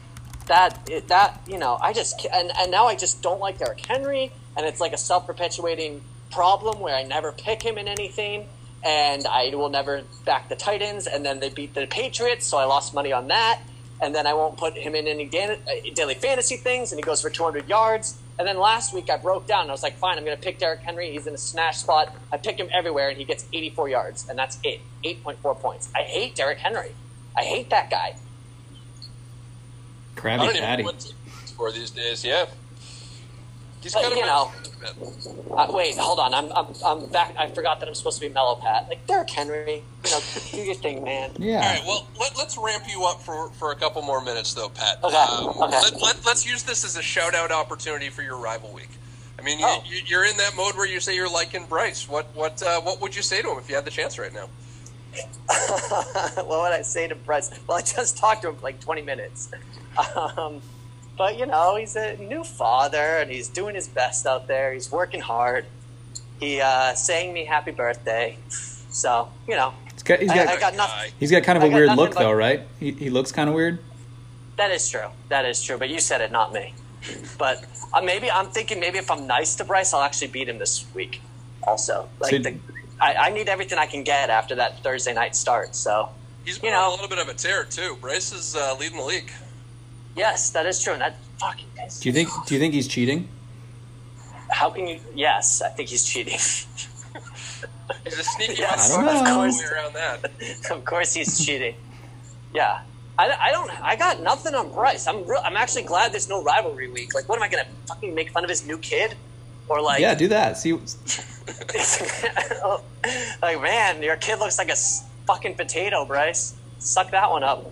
that, 0.48 0.90
that 1.08 1.42
you 1.48 1.58
know, 1.58 1.78
I 1.82 1.94
just 1.94 2.26
and 2.34 2.52
and 2.58 2.72
now 2.72 2.88
I 2.88 2.96
just 2.96 3.22
don't 3.22 3.40
like 3.40 3.58
Derrick 3.58 3.86
Henry, 3.86 4.32
and 4.58 4.66
it's 4.66 4.80
like 4.80 4.94
a 4.94 4.98
self-perpetuating 4.98 6.02
problem 6.32 6.80
where 6.80 6.96
I 6.96 7.04
never 7.04 7.32
pick 7.32 7.62
him 7.62 7.78
in 7.78 7.88
anything. 7.88 8.48
And 8.84 9.28
I 9.28 9.54
will 9.54 9.70
never 9.70 10.02
back 10.26 10.50
the 10.50 10.56
Titans, 10.56 11.06
and 11.06 11.24
then 11.24 11.40
they 11.40 11.50
beat 11.50 11.76
the 11.76 11.86
Patriots, 11.86 12.48
so 12.48 12.58
I 12.58 12.66
lost 12.66 12.96
money 12.96 13.12
on 13.12 13.28
that. 13.28 13.62
And 14.02 14.16
then 14.16 14.26
I 14.26 14.34
won't 14.34 14.58
put 14.58 14.76
him 14.76 14.96
in 14.96 15.06
any 15.06 15.28
uh, 15.28 15.56
daily 15.94 16.16
fantasy 16.16 16.58
things, 16.58 16.92
and 16.92 16.98
he 16.98 17.04
goes 17.04 17.22
for 17.22 17.30
200 17.30 17.70
yards. 17.70 18.18
And 18.40 18.48
then 18.48 18.58
last 18.58 18.92
week 18.92 19.12
I 19.12 19.18
broke 19.18 19.46
down. 19.46 19.70
I 19.70 19.72
was 19.72 19.84
like, 19.84 19.98
fine, 19.98 20.18
I'm 20.18 20.26
going 20.26 20.36
to 20.36 20.42
pick 20.42 20.58
Derrick 20.58 20.80
Henry. 20.80 21.12
He's 21.12 21.28
in 21.28 21.36
a 21.36 21.38
smash 21.38 21.78
spot. 21.78 22.16
I 22.32 22.38
pick 22.38 22.58
him 22.58 22.70
everywhere, 22.74 23.10
and 23.10 23.20
he 23.20 23.24
gets 23.24 23.46
84 23.54 23.90
yards, 23.90 24.28
and 24.28 24.40
that's 24.40 24.58
it. 24.64 24.82
8.4 25.06 25.60
points. 25.60 25.90
I 25.94 26.02
hate 26.02 26.34
Derrick 26.34 26.58
Henry. 26.58 26.96
I 27.38 27.44
hate 27.44 27.70
that 27.70 27.92
guy. 27.92 28.16
I 30.22 30.24
Krabby 30.24 30.38
don't 30.40 30.50
even 30.56 30.62
Patty. 30.62 30.84
know 30.84 30.92
what 31.58 31.74
these 31.74 31.92
days. 31.92 32.24
Yeah, 32.26 32.46
he's 33.82 33.94
But, 33.94 34.02
kind 34.04 34.14
of 34.14 34.20
you 34.20 34.26
know, 34.26 34.52
a- 34.52 35.54
Uh, 35.54 35.68
wait, 35.72 35.96
hold 35.98 36.20
on. 36.20 36.34
I'm, 36.34 36.52
I'm, 36.54 36.68
I'm 36.84 37.06
back. 37.08 37.36
I 37.38 37.48
forgot 37.50 37.80
that 37.80 37.88
I'm 37.90 37.94
supposed 37.96 38.20
to 38.22 38.28
be 38.28 38.34
mellow, 38.34 38.56
Pat. 38.56 38.88
Like 38.90 39.06
Derrick 39.06 39.30
Henry, 39.30 39.84
you 40.06 40.12
know, 40.12 40.20
do 40.52 40.58
your 40.58 40.76
thing, 40.76 41.04
man. 41.04 41.32
Yeah. 41.38 41.56
All 41.58 41.62
right, 41.62 41.84
well, 41.86 42.08
let, 42.20 42.38
let's 42.38 42.58
ramp 42.58 42.86
you 42.90 43.04
up 43.06 43.22
for, 43.22 43.50
for 43.52 43.72
a 43.72 43.76
couple 43.76 44.02
more 44.02 44.24
minutes, 44.24 44.54
though, 44.54 44.70
Pat. 44.70 45.04
Okay, 45.04 45.16
Um, 45.16 45.50
okay. 45.50 45.62
Let, 45.82 46.02
let, 46.02 46.26
let's 46.26 46.48
use 46.48 46.64
this 46.64 46.84
as 46.84 46.98
a 46.98 47.02
shout 47.02 47.36
out 47.36 47.52
opportunity 47.52 48.10
for 48.10 48.22
your 48.24 48.38
rival 48.38 48.72
week. 48.74 48.90
I 49.38 49.44
mean, 49.44 49.60
you, 49.60 49.66
oh. 49.68 49.84
you're 50.06 50.26
in 50.26 50.38
that 50.38 50.56
mode 50.56 50.76
where 50.76 50.88
you 50.88 51.00
say 51.00 51.16
you're 51.16 51.32
liking 51.32 51.66
Bryce. 51.66 52.08
What 52.08 52.28
what 52.36 52.62
uh, 52.62 52.80
what 52.82 53.02
would 53.02 53.16
you 53.16 53.24
say 53.24 53.42
to 53.42 53.52
him 53.52 53.58
if 53.58 53.70
you 53.70 53.76
had 53.76 53.86
the 53.86 53.92
chance 53.92 54.20
right 54.20 54.32
now? 54.34 54.48
what 55.48 56.48
would 56.48 56.72
I 56.72 56.82
say 56.82 57.08
to 57.08 57.16
Bryce? 57.16 57.52
Well, 57.68 57.78
I 57.78 57.82
just 57.82 58.18
talked 58.18 58.42
to 58.44 58.50
him 58.50 58.56
for 58.56 58.62
like 58.64 58.80
20 58.80 59.02
minutes. 59.02 59.52
Um, 60.16 60.62
but, 61.18 61.38
you 61.38 61.46
know, 61.46 61.76
he's 61.76 61.96
a 61.96 62.16
new 62.18 62.44
father 62.44 62.98
and 62.98 63.30
he's 63.30 63.48
doing 63.48 63.76
his 63.76 63.88
best 63.88 64.26
out 64.26 64.48
there. 64.48 64.74
He's 64.74 64.92
working 64.92 65.22
hard. 65.22 65.66
He 66.40 66.60
uh, 66.62 66.94
sang 66.96 67.34
me 67.34 67.46
happy 67.46 67.72
birthday. 67.72 68.38
So, 68.50 69.30
you 69.48 69.56
know, 69.56 69.74
He's 69.94 70.04
got, 70.04 70.20
he's 70.20 70.32
I- 70.32 70.36
got, 70.36 70.48
I 70.48 70.60
got 70.60 70.72
Guy. 70.72 70.78
nothing. 70.78 71.12
he's 71.20 71.32
got 71.32 71.44
kind 71.44 71.58
of 71.58 71.64
a 71.64 71.70
weird 71.74 71.96
look 71.96 72.14
but- 72.16 72.20
though, 72.22 72.32
right? 72.32 72.62
He, 72.80 72.92
he 72.92 73.10
looks 73.10 73.32
kind 73.32 73.48
of 73.50 73.56
weird. 73.56 73.80
That 74.58 74.72
is 74.72 74.90
true. 74.90 75.08
That 75.30 75.46
is 75.46 75.62
true. 75.62 75.78
But 75.78 75.90
you 75.90 76.00
said 76.00 76.22
it, 76.22 76.32
not 76.32 76.54
me. 76.54 76.74
But 77.38 77.64
uh, 77.94 78.02
maybe 78.02 78.30
I'm 78.32 78.48
thinking 78.48 78.80
maybe 78.80 78.98
if 79.00 79.10
I'm 79.12 79.28
nice 79.28 79.56
to 79.56 79.64
Bryce, 79.64 79.94
I'll 79.94 80.02
actually 80.02 80.28
beat 80.28 80.48
him 80.50 80.58
this 80.60 80.86
week. 80.96 81.22
Also, 81.64 82.10
like 82.20 82.32
So- 82.32 82.38
the, 82.40 82.58
I, 83.02 83.16
I 83.16 83.30
need 83.32 83.50
everything 83.50 83.78
I 83.80 83.88
can 83.88 84.04
get 84.04 84.30
after 84.30 84.56
that 84.56 84.82
Thursday 84.84 85.14
night 85.14 85.36
start. 85.36 85.76
So 85.76 86.10
He's 86.46 86.56
You 86.58 86.62
been 86.62 86.72
know. 86.74 86.80
on 86.82 86.88
a 86.90 86.92
little 86.92 87.10
bit 87.10 87.20
of 87.20 87.28
a 87.28 87.34
tear 87.34 87.64
too. 87.66 87.98
Bryce 88.00 88.32
is 88.32 88.56
uh, 88.56 88.76
leading 88.80 88.98
the 88.98 89.04
league. 89.04 89.32
yes, 90.16 90.50
that 90.52 90.66
is 90.66 90.82
true. 90.82 90.94
And 90.94 91.02
that 91.02 91.16
fucking 91.40 91.68
pisses 91.78 92.02
Do 92.02 92.10
you 92.10 92.14
think? 92.14 92.30
Do 92.46 92.54
you 92.56 92.60
think 92.60 92.74
he's 92.74 92.88
cheating? 92.88 93.28
How 94.50 94.70
can 94.70 94.88
you? 94.88 95.00
Yes, 95.16 95.62
I 95.62 95.70
think 95.70 95.90
he's 95.90 96.04
cheating. 96.06 96.38
He's 98.06 98.18
a 98.18 98.24
sneaky 98.24 98.56
Yes, 98.60 98.96
I 98.98 99.04
don't 99.04 99.24
know. 99.26 99.42
Around 99.42 99.94
that. 99.96 100.32
of 100.72 100.86
course, 100.86 101.14
he's 101.14 101.46
cheating. 101.46 101.76
Yeah, 102.54 102.82
I, 103.20 103.30
I 103.30 103.52
don't. 103.52 103.70
I 103.84 103.98
got 103.98 104.22
nothing 104.22 104.56
on 104.56 104.72
Bryce. 104.72 105.08
I'm. 105.08 105.26
Real, 105.28 105.42
I'm 105.44 105.58
actually 105.58 105.84
glad 105.84 106.14
there's 106.14 106.30
no 106.30 106.42
rivalry 106.42 106.90
week. 106.90 107.14
Like, 107.14 107.28
what 107.28 107.36
am 107.38 107.44
I 107.44 107.50
gonna 107.50 107.68
fucking 107.88 108.16
make 108.16 108.30
fun 108.32 108.44
of 108.46 108.50
his 108.50 108.66
new 108.66 108.78
kid? 108.78 109.16
Or 109.72 109.82
like, 109.82 110.02
Yeah, 110.02 110.14
do 110.16 110.28
that. 110.28 110.58
See, 110.58 110.74
like 113.42 113.62
man, 113.62 114.04
your 114.04 114.18
kid 114.18 114.40
looks 114.40 114.58
like 114.58 114.70
a 114.70 114.76
fucking 115.26 115.56
potato, 115.56 116.04
Bryce. 116.04 116.56
Suck 116.80 117.12
that 117.12 117.32
one 117.32 117.42
up. 117.44 117.72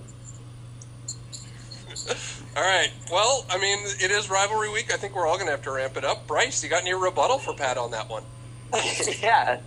All 2.55 2.63
right. 2.63 2.89
Well, 3.12 3.45
I 3.49 3.57
mean, 3.57 3.79
it 3.99 4.12
is 4.12 4.29
rivalry 4.29 4.71
week. 4.71 4.93
I 4.93 4.97
think 4.97 5.13
we're 5.13 5.27
all 5.27 5.35
going 5.35 5.47
to 5.47 5.51
have 5.51 5.62
to 5.63 5.71
ramp 5.71 5.97
it 5.97 6.05
up. 6.05 6.25
Bryce, 6.25 6.63
you 6.63 6.69
got 6.69 6.83
any 6.83 6.93
rebuttal 6.93 7.38
for 7.38 7.53
Pat 7.53 7.77
on 7.77 7.91
that 7.91 8.09
one? 8.09 8.23
yeah, 9.21 9.59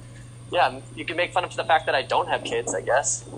yeah. 0.51 0.81
You 0.97 1.05
can 1.05 1.19
make 1.19 1.35
fun 1.35 1.45
of 1.45 1.55
the 1.55 1.65
fact 1.65 1.85
that 1.85 1.95
I 1.95 2.01
don't 2.01 2.29
have 2.29 2.45
kids. 2.45 2.75
I 2.75 2.81
guess. 2.81 3.29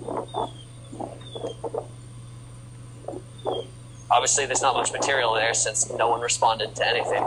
Obviously, 4.09 4.45
there's 4.45 4.61
not 4.61 4.73
much 4.73 4.93
material 4.93 5.33
there 5.33 5.53
since 5.53 5.91
no 5.91 6.07
one 6.07 6.21
responded 6.21 6.73
to 6.77 6.87
anything. 6.87 7.23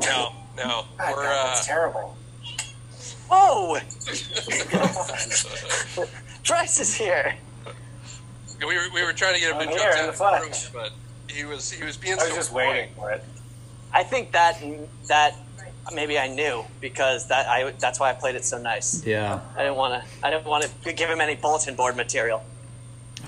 No, 0.00 0.32
no. 0.56 0.84
God, 0.98 1.14
We're 1.16 1.22
God, 1.24 1.56
uh, 1.56 1.62
terrible. 1.62 2.16
Whoa! 3.30 3.74
Bryce 6.46 6.80
is 6.80 6.94
here. 6.94 7.34
we 8.60 8.66
were, 8.76 8.82
we 8.94 9.02
were 9.04 9.12
trying 9.12 9.34
to 9.34 9.40
get 9.40 9.50
him 9.52 9.58
to 9.58 9.62
I'm 9.64 9.68
jump 9.68 9.80
here 9.80 9.90
in 9.90 9.96
down 9.96 10.06
the 10.06 10.12
the 10.12 10.24
room, 10.24 10.72
but 10.72 10.92
he 11.34 11.44
was 11.44 11.70
he 11.70 11.84
was 11.84 11.96
being 11.96 12.14
I 12.14 12.16
was 12.24 12.28
so 12.28 12.34
just 12.36 12.50
coy. 12.50 12.56
waiting 12.68 12.90
for 12.94 13.10
it. 13.10 13.24
I 13.92 14.02
think 14.02 14.32
that 14.32 14.62
that 15.08 15.34
maybe 15.94 16.18
I 16.18 16.28
knew 16.28 16.64
because 16.80 17.26
that 17.28 17.46
I 17.48 17.70
that's 17.78 17.98
why 17.98 18.10
I 18.10 18.12
played 18.12 18.34
it 18.34 18.44
so 18.44 18.58
nice. 18.58 19.04
yeah. 19.06 19.40
I 19.56 19.62
didn't 19.64 19.76
want 19.76 19.94
to. 20.02 20.08
I 20.26 20.30
didn't 20.30 20.46
want 20.46 20.70
to 20.84 20.92
give 20.92 21.08
him 21.08 21.20
any 21.20 21.34
bulletin 21.34 21.74
board 21.74 21.96
material. 21.96 22.42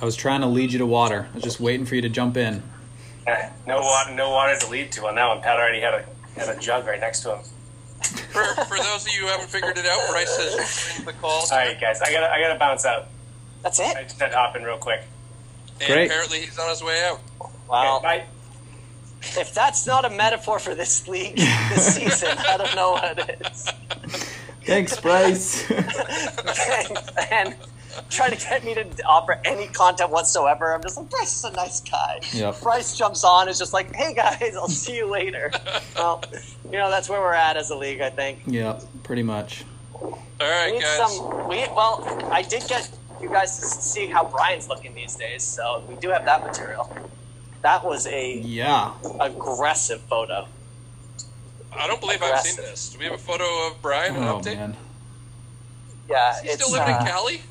I 0.01 0.05
was 0.05 0.15
trying 0.17 0.43
to 0.43 0.47
lead 0.47 0.73
you 0.73 0.79
to 0.79 0.87
water. 0.87 1.27
I 1.31 1.35
was 1.35 1.43
just 1.43 1.59
waiting 1.59 1.87
for 1.87 1.95
you 1.95 2.03
to 2.03 2.09
jump 2.11 2.37
in. 2.37 2.63
Eh, 3.27 3.49
No 3.67 3.81
water, 3.81 4.13
no 4.15 4.31
water 4.31 4.57
to 4.59 4.69
lead 4.69 4.93
to 4.93 5.07
on 5.07 5.15
that 5.15 5.27
one. 5.27 5.41
Pat 5.41 5.57
already 5.59 5.81
had 5.81 5.95
a 5.95 6.05
had 6.37 6.49
a 6.57 6.61
jug 6.61 6.87
right 6.87 7.01
next 7.01 7.21
to 7.21 7.37
him. 7.37 7.45
For, 8.33 8.45
for 8.65 8.77
those 8.79 9.07
of 9.07 9.13
you 9.15 9.23
who 9.23 9.27
haven't 9.29 9.49
figured 9.49 9.79
it 9.79 9.87
out, 9.87 10.09
Bryce 10.11 10.37
has 10.37 10.95
joined 10.97 11.09
the 11.09 11.13
call. 11.15 11.41
All 11.41 11.49
right, 11.51 11.81
guys, 11.81 12.01
I 12.03 12.13
gotta 12.13 12.31
I 12.31 12.41
gotta 12.41 12.59
bounce 12.59 12.85
out. 12.85 13.07
That's 13.63 13.81
I 13.81 13.91
it. 14.01 14.03
just 14.05 14.21
had 14.21 14.31
to 14.33 14.37
hop 14.37 14.55
in 14.57 14.63
real 14.63 14.77
quick. 14.79 15.01
And 15.81 15.93
Great. 15.93 16.07
apparently 16.07 16.41
he's 16.41 16.59
on 16.59 16.69
his 16.71 16.83
way 16.83 17.05
out. 17.05 17.21
Wow. 17.69 17.97
Okay, 17.99 18.03
bye. 18.07 18.25
If 19.41 19.53
that's 19.55 19.87
not 19.87 20.05
a 20.05 20.11
metaphor 20.11 20.59
for 20.59 20.75
this 20.75 21.09
league 21.09 21.37
this 21.37 21.95
season, 21.97 22.37
I 22.39 22.57
don't 22.59 22.75
know 22.77 22.93
what 22.93 23.19
it 23.19 23.43
is. 23.53 23.71
Thanks, 24.65 25.01
Bryce. 25.01 25.63
Thanks, 25.67 27.01
and 27.31 27.55
trying 28.11 28.31
to 28.33 28.37
get 28.37 28.65
me 28.65 28.75
to 28.75 28.87
offer 29.05 29.41
any 29.45 29.67
content 29.69 30.11
whatsoever. 30.11 30.75
I'm 30.75 30.83
just 30.83 30.97
like, 30.97 31.11
Bryce 31.11 31.37
is 31.39 31.45
a 31.45 31.53
nice 31.53 31.81
guy. 31.81 32.21
Yep. 32.33 32.61
Bryce 32.63 32.97
jumps 32.97 33.25
on, 33.25 33.49
is 33.49 33.59
just 33.59 33.73
like, 33.73 33.95
hey 33.95 34.15
guys, 34.15 34.55
I'll 34.57 34.69
see 34.69 34.97
you 34.97 35.07
later. 35.07 35.51
well, 35.97 36.23
you 36.65 36.79
know, 36.79 36.91
that's 36.91 37.09
where 37.09 37.21
we're 37.21 37.35
at 37.35 37.57
as 37.57 37.71
a 37.71 37.77
league, 37.77 38.01
I 38.01 38.11
think. 38.11 38.41
yeah, 38.47 38.81
pretty 39.03 39.23
much. 39.23 39.65
All 39.95 40.19
We 40.41 40.45
right, 40.47 40.73
need 40.73 40.83
guys. 40.83 40.97
some. 41.17 41.49
We 41.49 41.65
well, 41.75 42.05
I 42.31 42.43
did 42.43 42.67
get 42.69 42.91
you 43.23 43.29
guys 43.31 43.59
to 43.59 43.65
see 43.65 44.07
how 44.07 44.25
Brian's 44.25 44.69
looking 44.69 44.95
these 44.95 45.17
days, 45.17 45.43
so 45.43 45.83
we 45.89 45.95
do 45.97 46.11
have 46.11 46.25
that 46.27 46.45
material. 46.45 46.95
That 47.63 47.83
was 47.85 48.07
a 48.07 48.39
Yeah. 48.41 48.93
aggressive 49.21 50.01
photo. 50.03 50.47
I 51.73 51.87
don't 51.87 52.01
believe 52.01 52.23
I've 52.23 52.41
seen 52.41 52.57
this. 52.57 52.91
Do 52.91 52.99
we 52.99 53.05
have 53.07 53.15
a 53.15 53.19
photo 53.19 53.45
of 53.67 53.81
Brian? 53.83 54.17
An 54.17 54.25
Oh 54.25 54.39
update? 54.39 54.57
man. 54.57 54.77
Yeah, 56.09 56.33
Is 56.37 56.41
he 56.43 56.49
still 56.51 56.71
living 56.73 56.95
uh, 56.95 57.01
in 57.01 57.07
Cali? 57.07 57.43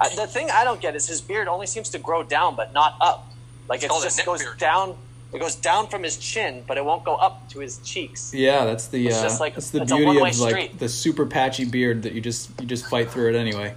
I, 0.00 0.08
the 0.14 0.26
thing 0.26 0.48
I 0.50 0.64
don't 0.64 0.80
get 0.80 0.96
is 0.96 1.06
his 1.06 1.20
beard 1.20 1.46
only 1.48 1.66
seems 1.66 1.90
to 1.90 1.98
grow 1.98 2.22
down, 2.22 2.56
but 2.56 2.72
not 2.72 2.96
up. 3.00 3.26
Like 3.68 3.82
it 3.82 3.90
just 4.02 4.24
goes 4.24 4.42
beard. 4.42 4.58
down. 4.58 4.96
It 5.32 5.38
goes 5.38 5.54
down 5.54 5.86
from 5.86 6.02
his 6.02 6.16
chin, 6.16 6.64
but 6.66 6.76
it 6.76 6.84
won't 6.84 7.04
go 7.04 7.14
up 7.14 7.48
to 7.50 7.60
his 7.60 7.78
cheeks. 7.78 8.34
Yeah, 8.34 8.64
that's 8.64 8.88
the 8.88 9.06
It's 9.06 9.18
uh, 9.18 9.22
just 9.22 9.40
like- 9.40 9.54
that's 9.54 9.70
the 9.70 9.82
it's 9.82 9.92
beauty 9.92 10.06
one-way 10.06 10.30
of 10.30 10.40
like 10.40 10.78
the 10.78 10.88
super 10.88 11.24
patchy 11.26 11.64
beard 11.64 12.02
that 12.02 12.12
you 12.14 12.20
just 12.20 12.50
you 12.60 12.66
just 12.66 12.86
fight 12.88 13.10
through 13.10 13.28
it 13.30 13.36
anyway. 13.36 13.74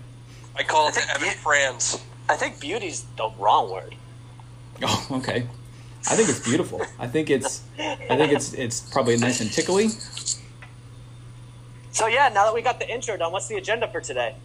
I 0.56 0.64
call 0.64 0.88
it 0.88 0.98
I 0.98 1.02
think 1.02 1.10
Evan 1.16 1.28
you- 1.28 1.34
Franz. 1.36 2.02
I 2.30 2.36
think 2.36 2.60
beauty's 2.60 3.06
the 3.18 3.30
wrong 3.38 3.72
word. 3.72 3.96
Oh, 4.82 5.08
okay. 5.12 5.46
I 6.10 6.16
think 6.16 6.28
it's 6.30 6.40
beautiful. 6.40 6.82
I 7.00 7.08
think 7.08 7.30
it's 7.30 7.62
I 7.80 8.18
think 8.18 8.32
it's 8.34 8.54
it's 8.54 8.80
probably 8.82 9.16
nice 9.18 9.40
and 9.40 9.52
tickly. 9.52 9.90
So 11.92 12.08
yeah, 12.08 12.30
now 12.34 12.46
that 12.46 12.54
we 12.54 12.62
got 12.62 12.80
the 12.80 12.90
intro 12.92 13.16
done, 13.16 13.32
what's 13.32 13.48
the 13.48 13.56
agenda 13.56 13.88
for 13.88 14.02
today? 14.02 14.36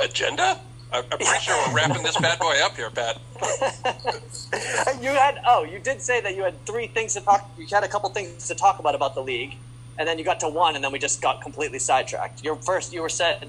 Agenda? 0.00 0.58
I- 0.92 0.98
I'm 0.98 1.04
pretty 1.08 1.24
sure 1.40 1.56
we're 1.68 1.74
wrapping 1.74 2.02
this 2.02 2.16
bad 2.18 2.38
boy 2.38 2.54
up 2.62 2.76
here, 2.76 2.90
Pat. 2.90 3.18
you 5.00 5.10
had 5.10 5.40
oh, 5.46 5.64
you 5.64 5.78
did 5.78 6.00
say 6.00 6.20
that 6.20 6.36
you 6.36 6.42
had 6.44 6.64
three 6.66 6.86
things 6.86 7.14
to 7.14 7.20
talk. 7.20 7.48
You 7.58 7.66
had 7.70 7.84
a 7.84 7.88
couple 7.88 8.08
things 8.10 8.46
to 8.48 8.54
talk 8.54 8.78
about 8.78 8.94
about 8.94 9.14
the 9.14 9.22
league, 9.22 9.54
and 9.98 10.06
then 10.08 10.18
you 10.18 10.24
got 10.24 10.40
to 10.40 10.48
one, 10.48 10.74
and 10.76 10.84
then 10.84 10.92
we 10.92 10.98
just 10.98 11.20
got 11.20 11.42
completely 11.42 11.78
sidetracked. 11.78 12.42
Your 12.44 12.56
first, 12.56 12.92
you 12.92 13.02
were 13.02 13.08
said 13.08 13.48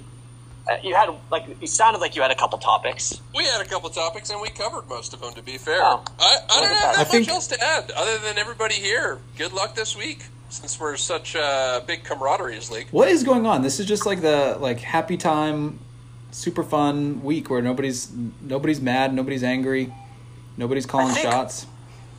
uh, 0.70 0.78
you 0.84 0.96
had 0.96 1.10
like 1.32 1.46
you 1.62 1.68
sounded 1.68 2.00
like 2.00 2.16
you 2.16 2.22
had 2.22 2.32
a 2.32 2.36
couple 2.36 2.58
topics. 2.58 3.22
We 3.36 3.46
had 3.46 3.62
a 3.62 3.66
couple 3.66 3.90
topics 3.92 4.30
and 4.32 4.42
we 4.42 4.50
covered 4.50 4.90
most 4.90 5.14
of 5.14 5.22
them. 5.22 5.34
To 5.34 5.42
be 5.44 5.58
fair, 5.58 5.80
Oh. 5.82 6.04
I, 6.20 6.38
I 6.50 6.60
don't 6.62 6.70
have 6.70 6.72
that. 6.72 6.82
that 6.82 6.96
I 6.96 6.98
much 7.04 7.08
think- 7.10 7.30
else 7.30 7.48
to 7.48 7.64
add 7.64 7.92
other 7.92 8.18
than 8.18 8.38
everybody 8.38 8.76
here. 8.76 9.20
Good 9.38 9.54
luck 9.54 9.76
this 9.76 9.96
week, 9.96 10.26
since 10.50 10.80
we're 10.80 10.98
such 10.98 11.36
a 11.36 11.84
big 11.86 12.04
camaraderie 12.04 12.60
league. 12.72 12.88
What 12.92 13.08
is 13.10 13.24
going 13.24 13.46
on? 13.46 13.62
This 13.62 13.80
is 13.80 13.86
just 13.86 14.06
like 14.06 14.22
the 14.22 14.58
like 14.60 14.80
happy 14.80 15.16
time, 15.18 15.80
super 16.32 16.64
fun 16.64 17.24
week 17.24 17.50
where 17.50 17.62
nobody's 17.62 18.12
nobody's 18.42 18.82
mad, 18.82 19.14
nobody's 19.14 19.44
angry, 19.44 19.94
nobody's 20.58 20.86
calling 20.86 21.14
think- 21.14 21.32
shots. 21.32 21.68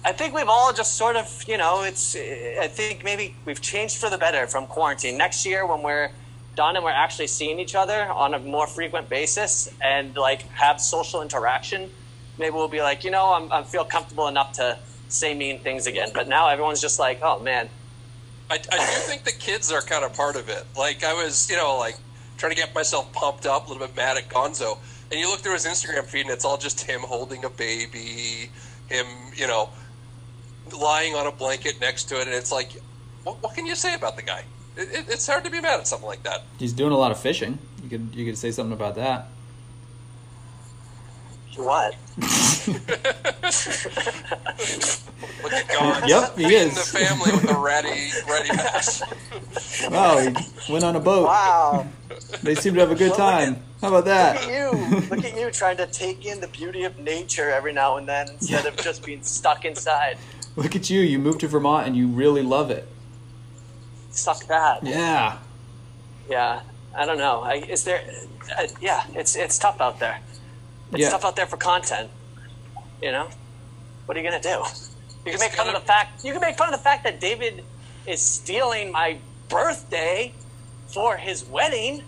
I 0.05 0.13
think 0.13 0.35
we've 0.35 0.49
all 0.49 0.73
just 0.73 0.95
sort 0.95 1.17
of, 1.17 1.45
you 1.47 1.59
know, 1.59 1.83
it's. 1.83 2.17
I 2.17 2.69
think 2.69 3.05
maybe 3.05 3.35
we've 3.45 3.61
changed 3.61 3.99
for 3.99 4.09
the 4.09 4.17
better 4.17 4.47
from 4.47 4.67
quarantine. 4.67 5.19
Next 5.19 5.45
year, 5.45 5.67
when 5.67 5.83
we're 5.83 6.11
done 6.55 6.77
and 6.77 6.85
we're 6.85 6.91
actually 6.91 7.27
seeing 7.27 7.59
each 7.59 7.75
other 7.75 8.05
on 8.05 8.33
a 8.33 8.39
more 8.39 8.67
frequent 8.67 9.09
basis 9.09 9.73
and 9.83 10.17
like 10.17 10.43
have 10.53 10.81
social 10.81 11.21
interaction, 11.21 11.91
maybe 12.39 12.55
we'll 12.55 12.69
be 12.69 12.81
like, 12.81 13.05
you 13.05 13.11
know, 13.11 13.35
I'm, 13.35 13.53
I 13.53 13.63
feel 13.65 13.85
comfortable 13.85 14.29
enough 14.29 14.53
to 14.55 14.79
say 15.09 15.35
mean 15.35 15.61
things 15.61 15.87
again. 15.87 16.11
But 16.15 16.29
now 16.29 16.49
everyone's 16.49 16.81
just 16.81 16.99
like, 16.99 17.21
oh 17.23 17.41
man, 17.41 17.69
I, 18.51 18.55
I 18.55 18.57
do 18.57 19.01
think 19.03 19.25
the 19.25 19.33
kids 19.33 19.71
are 19.71 19.83
kind 19.83 20.05
of 20.05 20.15
part 20.15 20.37
of 20.37 20.49
it. 20.49 20.65
Like 20.77 21.05
I 21.05 21.13
was, 21.13 21.51
you 21.51 21.57
know, 21.57 21.77
like 21.79 21.97
trying 22.39 22.51
to 22.51 22.57
get 22.57 22.75
myself 22.75 23.13
pumped 23.13 23.45
up, 23.45 23.67
a 23.67 23.73
little 23.73 23.87
bit 23.87 23.95
mad 23.97 24.17
at 24.17 24.29
Gonzo, 24.29 24.79
and 25.11 25.21
you 25.21 25.29
look 25.29 25.41
through 25.41 25.55
his 25.55 25.67
Instagram 25.67 26.05
feed, 26.05 26.23
and 26.23 26.31
it's 26.31 26.45
all 26.45 26.57
just 26.57 26.81
him 26.81 27.01
holding 27.01 27.45
a 27.45 27.51
baby, 27.51 28.51
him, 28.89 29.07
you 29.35 29.47
know, 29.47 29.71
lying 30.79 31.15
on 31.15 31.27
a 31.27 31.33
blanket 31.33 31.81
next 31.81 32.05
to 32.05 32.21
it, 32.21 32.27
and 32.27 32.35
it's 32.35 32.53
like, 32.53 32.73
what, 33.25 33.43
what 33.43 33.55
can 33.55 33.67
you 33.67 33.75
say 33.75 33.95
about 33.95 34.17
the 34.17 34.23
guy? 34.23 34.45
It, 34.77 34.89
it, 34.93 35.05
it's 35.09 35.27
hard 35.27 35.45
to 35.45 35.51
be 35.51 35.61
mad 35.61 35.81
at 35.81 35.87
something 35.87 36.09
like 36.09 36.23
that. 36.23 36.45
He's 36.59 36.73
doing 36.73 36.93
a 36.93 36.97
lot 36.97 37.11
of 37.11 37.19
fishing. 37.19 37.59
You 37.83 37.89
could 37.91 38.15
you 38.15 38.25
could 38.25 38.39
say 38.39 38.51
something 38.51 38.73
about 38.73 38.95
that. 38.95 39.29
What? 41.59 41.95
Look 45.43 45.53
at 45.53 45.69
Gonzo 45.69 46.09
Yep, 46.09 46.37
he 46.37 46.45
feeding 46.45 46.59
is. 46.69 46.75
the 46.93 46.99
family 46.99 47.33
with 47.33 47.51
a 47.51 47.59
ratty, 47.59 48.11
ratty 48.29 48.49
bass. 48.57 49.03
Oh, 49.91 50.19
he 50.67 50.73
went 50.73 50.85
on 50.85 50.97
a 50.97 51.01
boat. 51.01 51.27
Wow. 51.27 51.87
They 52.43 52.55
seem 52.55 52.75
to 52.75 52.81
have 52.81 52.91
a 52.91 52.95
good 52.95 53.11
Well, 53.13 53.19
look 53.19 53.55
time. 53.55 53.63
How 53.81 53.89
about 53.89 54.05
that? 54.07 54.41
Look 54.41 54.51
at 54.51 54.51
you. 54.51 55.01
Look 55.09 55.25
at 55.25 55.37
you 55.37 55.51
trying 55.51 55.77
to 55.79 55.87
take 55.87 56.27
in 56.27 56.41
the 56.41 56.49
beauty 56.49 56.85
of 56.85 56.99
nature 56.99 57.51
every 57.51 57.73
now 57.73 57.97
and 57.97 58.09
then 58.09 58.29
instead 58.31 58.67
of 58.67 58.77
just 58.77 59.05
being 59.05 59.23
stuck 59.23 59.65
inside. 59.65 60.19
Look 60.57 60.75
at 60.75 60.91
you. 60.91 61.01
You 61.01 61.19
moved 61.19 61.41
to 61.41 61.49
Vermont 61.49 61.87
and 61.87 61.97
you 61.97 62.09
really 62.09 62.43
love 62.43 62.71
it. 62.71 62.89
Suck 64.11 64.45
that. 64.47 64.85
Yeah. 64.85 65.39
Yeah, 66.29 66.61
I 66.95 67.07
don't 67.07 67.19
know. 67.19 67.41
I, 67.43 67.55
is 67.55 67.85
there? 67.85 68.03
Uh, 68.59 68.67
yeah, 68.81 69.05
it's 69.15 69.35
it's 69.37 69.59
tough 69.59 69.81
out 69.81 69.99
there. 69.99 70.19
It's 70.93 71.01
Yeah. 71.03 71.11
tough 71.11 71.25
out 71.25 71.37
there 71.37 71.47
for 71.47 71.57
content. 71.57 72.11
You 73.03 73.13
know, 73.13 73.29
what 74.07 74.17
are 74.17 74.21
you 74.21 74.29
gonna 74.29 74.43
do? 74.43 74.63
You 75.25 75.33
can 75.33 75.41
make 75.41 75.53
fun 75.53 75.69
of 75.69 75.75
the 75.75 75.81
fact. 75.81 76.25
You 76.25 76.33
can 76.33 76.41
make 76.41 76.57
fun 76.57 76.73
of 76.73 76.79
the 76.79 76.83
fact 76.83 77.05
that 77.05 77.21
David 77.21 77.65
is 78.07 78.23
stealing 78.23 78.91
my 78.91 79.19
birthday 79.49 80.33
for 80.87 81.17
his 81.17 81.45
wedding 81.45 82.03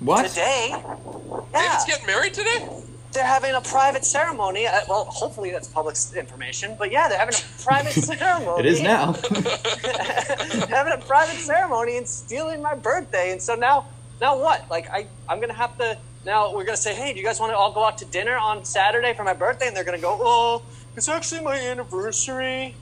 What? 0.00 0.26
today. 0.28 0.68
Yeah, 0.70 1.42
David's 1.52 1.84
getting 1.86 2.06
married 2.06 2.34
today? 2.34 2.66
they're 3.12 3.24
having 3.24 3.52
a 3.54 3.60
private 3.60 4.04
ceremony. 4.04 4.66
Uh, 4.68 4.80
well, 4.88 5.04
hopefully 5.06 5.50
that's 5.50 5.66
public 5.66 5.96
information. 6.16 6.76
But 6.78 6.92
yeah, 6.92 7.08
they're 7.08 7.18
having 7.18 7.34
a 7.34 7.62
private 7.64 7.92
ceremony. 7.92 8.60
It 8.60 8.66
is 8.66 8.80
now. 8.80 9.12
having 10.68 10.92
a 10.92 10.98
private 11.06 11.36
ceremony 11.40 11.96
and 11.96 12.06
stealing 12.08 12.62
my 12.62 12.74
birthday. 12.76 13.32
And 13.32 13.42
so 13.42 13.54
now, 13.56 13.86
now 14.20 14.38
what? 14.38 14.68
Like 14.70 14.88
I, 14.90 15.06
I'm 15.28 15.40
gonna 15.40 15.54
have 15.54 15.76
to. 15.78 15.98
Now 16.24 16.54
we're 16.54 16.64
gonna 16.64 16.76
say, 16.76 16.94
hey, 16.94 17.12
do 17.12 17.18
you 17.18 17.24
guys 17.24 17.40
want 17.40 17.52
to 17.52 17.56
all 17.56 17.72
go 17.72 17.84
out 17.84 17.98
to 17.98 18.04
dinner 18.04 18.36
on 18.36 18.64
Saturday 18.64 19.14
for 19.14 19.24
my 19.24 19.32
birthday? 19.32 19.68
And 19.68 19.76
they're 19.76 19.84
gonna 19.84 19.98
go, 19.98 20.18
oh, 20.20 20.62
it's 20.96 21.08
actually 21.08 21.42
my 21.42 21.56
anniversary. 21.58 22.74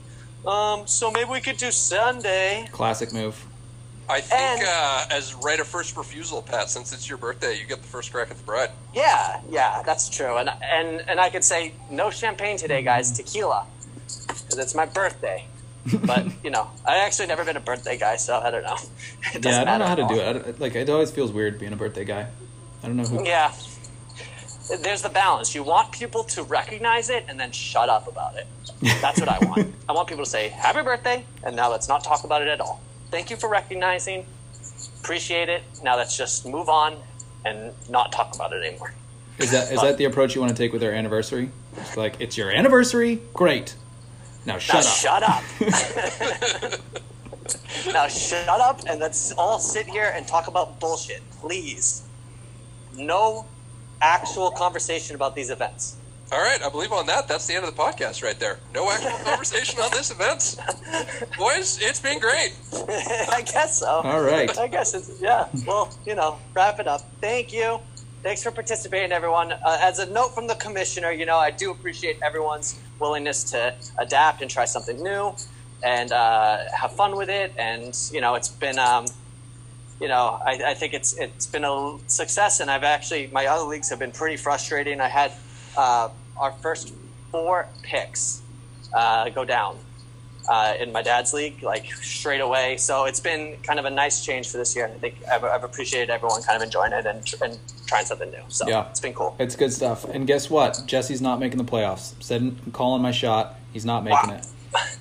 Um, 0.45 0.87
so 0.87 1.11
maybe 1.11 1.29
we 1.29 1.41
could 1.41 1.57
do 1.57 1.71
Sunday. 1.71 2.67
Classic 2.71 3.13
move. 3.13 3.45
I 4.09 4.21
think 4.21 4.41
And- 4.41 4.61
uh, 4.67 5.05
as 5.11 5.35
right 5.35 5.59
of 5.59 5.67
first 5.67 5.95
refusal, 5.95 6.41
Pat, 6.41 6.69
since 6.69 6.91
it's 6.93 7.07
your 7.07 7.17
birthday, 7.17 7.57
you 7.59 7.65
get 7.65 7.81
the 7.81 7.87
first 7.87 8.11
crack 8.11 8.31
at 8.31 8.37
the 8.37 8.43
bride. 8.43 8.71
Yeah, 8.93 9.39
yeah, 9.49 9.83
that's 9.85 10.09
true. 10.09 10.37
And 10.37 10.49
and 10.63 11.03
and 11.07 11.19
I 11.19 11.29
could 11.29 11.43
say 11.43 11.73
no 11.91 12.09
champagne 12.09 12.57
today, 12.57 12.81
guys. 12.81 13.11
Tequila, 13.11 13.65
because 14.27 14.57
it's 14.57 14.75
my 14.75 14.85
birthday. 14.85 15.45
But 16.05 16.25
you 16.43 16.49
know, 16.51 16.69
I 16.85 16.97
actually 16.97 17.27
never 17.27 17.45
been 17.45 17.55
a 17.57 17.61
birthday 17.61 17.97
guy, 17.97 18.17
so 18.17 18.37
I 18.39 18.51
don't 18.51 18.63
know. 18.63 18.75
It 19.33 19.45
Yeah, 19.45 19.61
I 19.61 19.63
don't 19.65 19.79
know 19.79 19.85
how 19.85 19.95
to 19.95 20.03
at 20.03 20.09
do 20.09 20.15
it. 20.19 20.55
I 20.55 20.59
like 20.59 20.75
it 20.75 20.89
always 20.89 21.09
feels 21.11 21.31
weird 21.31 21.57
being 21.59 21.73
a 21.73 21.77
birthday 21.77 22.03
guy. 22.05 22.27
I 22.83 22.87
don't 22.87 22.97
know 22.97 23.03
who. 23.03 23.25
Yeah. 23.25 23.53
There's 24.81 25.01
the 25.01 25.09
balance. 25.09 25.55
You 25.55 25.63
want 25.63 25.91
people 25.91 26.23
to 26.25 26.43
recognize 26.43 27.09
it 27.09 27.25
and 27.27 27.39
then 27.39 27.51
shut 27.51 27.89
up 27.89 28.07
about 28.07 28.37
it. 28.37 28.45
That's 29.01 29.19
what 29.19 29.29
I 29.29 29.39
want. 29.39 29.73
I 29.89 29.93
want 29.93 30.07
people 30.07 30.23
to 30.23 30.29
say, 30.29 30.49
Happy 30.49 30.83
birthday, 30.83 31.25
and 31.43 31.55
now 31.55 31.71
let's 31.71 31.87
not 31.87 32.03
talk 32.03 32.23
about 32.23 32.41
it 32.43 32.47
at 32.47 32.61
all. 32.61 32.81
Thank 33.09 33.31
you 33.31 33.35
for 33.35 33.49
recognizing. 33.49 34.25
Appreciate 35.01 35.49
it. 35.49 35.63
Now 35.83 35.97
let's 35.97 36.15
just 36.15 36.45
move 36.45 36.69
on 36.69 36.97
and 37.45 37.73
not 37.89 38.11
talk 38.11 38.35
about 38.35 38.53
it 38.53 38.63
anymore. 38.63 38.93
Is 39.39 39.51
that 39.51 39.71
is 39.71 39.81
that 39.81 39.97
the 39.97 40.05
approach 40.05 40.35
you 40.35 40.41
want 40.41 40.55
to 40.55 40.57
take 40.57 40.73
with 40.73 40.83
our 40.83 40.91
anniversary? 40.91 41.49
It's 41.77 41.97
like 41.97 42.19
it's 42.19 42.37
your 42.37 42.51
anniversary. 42.51 43.21
Great. 43.33 43.75
Now 44.45 44.57
shut 44.57 44.83
now 44.83 45.23
up. 45.23 45.43
shut 45.53 46.73
up. 46.73 46.81
now 47.93 48.07
shut 48.07 48.47
up 48.47 48.81
and 48.87 48.99
let's 48.99 49.31
all 49.33 49.57
sit 49.59 49.87
here 49.87 50.11
and 50.13 50.27
talk 50.27 50.47
about 50.47 50.79
bullshit, 50.79 51.21
please. 51.31 52.03
No 52.99 53.45
actual 54.01 54.51
conversation 54.51 55.15
about 55.15 55.35
these 55.35 55.49
events. 55.49 55.95
All 56.31 56.39
right, 56.39 56.61
I 56.61 56.69
believe 56.69 56.91
on 56.91 57.07
that. 57.07 57.27
That's 57.27 57.47
the 57.47 57.55
end 57.55 57.65
of 57.65 57.75
the 57.75 57.81
podcast 57.81 58.21
right 58.21 58.39
there. 58.39 58.59
No 58.75 58.89
actual 58.91 59.17
conversation 59.25 59.79
on 59.79 59.89
this 59.91 60.11
event. 60.11 60.57
Boys, 61.37 61.79
it's 61.81 61.99
been 61.99 62.19
great. 62.19 62.53
I 63.31 63.43
guess 63.51 63.79
so. 63.79 63.87
All 63.87 64.21
right. 64.21 64.55
I 64.59 64.67
guess 64.67 64.93
it's 64.93 65.19
yeah. 65.19 65.47
Well, 65.65 65.91
you 66.05 66.13
know, 66.13 66.37
wrap 66.53 66.79
it 66.79 66.87
up. 66.87 67.01
Thank 67.19 67.51
you. 67.51 67.79
Thanks 68.21 68.43
for 68.43 68.51
participating, 68.51 69.11
everyone. 69.11 69.53
Uh, 69.53 69.77
as 69.81 69.97
a 69.99 70.05
note 70.11 70.35
from 70.35 70.45
the 70.45 70.55
commissioner, 70.55 71.11
you 71.11 71.25
know, 71.25 71.37
I 71.37 71.49
do 71.51 71.71
appreciate 71.71 72.19
everyone's 72.21 72.77
willingness 72.99 73.43
to 73.51 73.73
adapt 73.97 74.41
and 74.41 74.51
try 74.51 74.65
something 74.65 75.01
new 75.01 75.33
and 75.83 76.11
uh, 76.11 76.57
have 76.77 76.91
fun 76.91 77.15
with 77.15 77.29
it. 77.29 77.53
And 77.57 77.97
you 78.11 78.21
know, 78.21 78.35
it's 78.35 78.49
been, 78.49 78.77
um, 78.77 79.05
you 79.99 80.07
know, 80.07 80.39
I, 80.45 80.61
I 80.67 80.73
think 80.73 80.93
it's 80.93 81.13
it's 81.17 81.45
been 81.47 81.63
a 81.65 81.97
success. 82.07 82.59
And 82.59 82.69
I've 82.71 82.83
actually 82.83 83.27
my 83.27 83.45
other 83.47 83.65
leagues 83.65 83.89
have 83.89 83.99
been 83.99 84.11
pretty 84.11 84.37
frustrating. 84.37 85.01
I 85.01 85.07
had 85.07 85.31
uh, 85.77 86.09
our 86.37 86.51
first 86.53 86.93
four 87.31 87.67
picks 87.83 88.41
uh, 88.93 89.29
go 89.29 89.45
down 89.45 89.77
uh, 90.49 90.73
in 90.79 90.91
my 90.91 91.01
dad's 91.01 91.33
league, 91.33 91.61
like 91.61 91.85
straight 91.93 92.41
away. 92.41 92.77
So 92.77 93.05
it's 93.05 93.19
been 93.19 93.57
kind 93.61 93.77
of 93.77 93.85
a 93.85 93.89
nice 93.89 94.25
change 94.25 94.49
for 94.49 94.57
this 94.57 94.75
year. 94.75 94.85
And 94.85 94.95
I 94.95 94.97
think 94.97 95.15
I've, 95.31 95.43
I've 95.43 95.63
appreciated 95.63 96.09
everyone 96.09 96.41
kind 96.41 96.55
of 96.57 96.63
enjoying 96.63 96.91
it 96.91 97.05
and, 97.05 97.19
and 97.43 97.59
trying 97.85 98.05
something 98.05 98.31
new. 98.31 98.41
So 98.47 98.67
Yeah. 98.67 98.87
it's 98.89 98.99
been 98.99 99.13
cool. 99.13 99.35
It's 99.37 99.55
good 99.55 99.71
stuff. 99.71 100.05
And 100.05 100.25
guess 100.25 100.49
what? 100.49 100.81
Jesse's 100.87 101.21
not 101.21 101.39
making 101.39 101.57
the 101.59 101.69
playoffs. 101.71 102.13
Said 102.23 102.41
I'm 102.41 102.71
calling 102.71 103.01
my 103.01 103.11
shot. 103.11 103.59
He's 103.73 103.85
not 103.85 104.03
making 104.03 104.29
Wow. 104.31 104.37
it. 104.37 104.97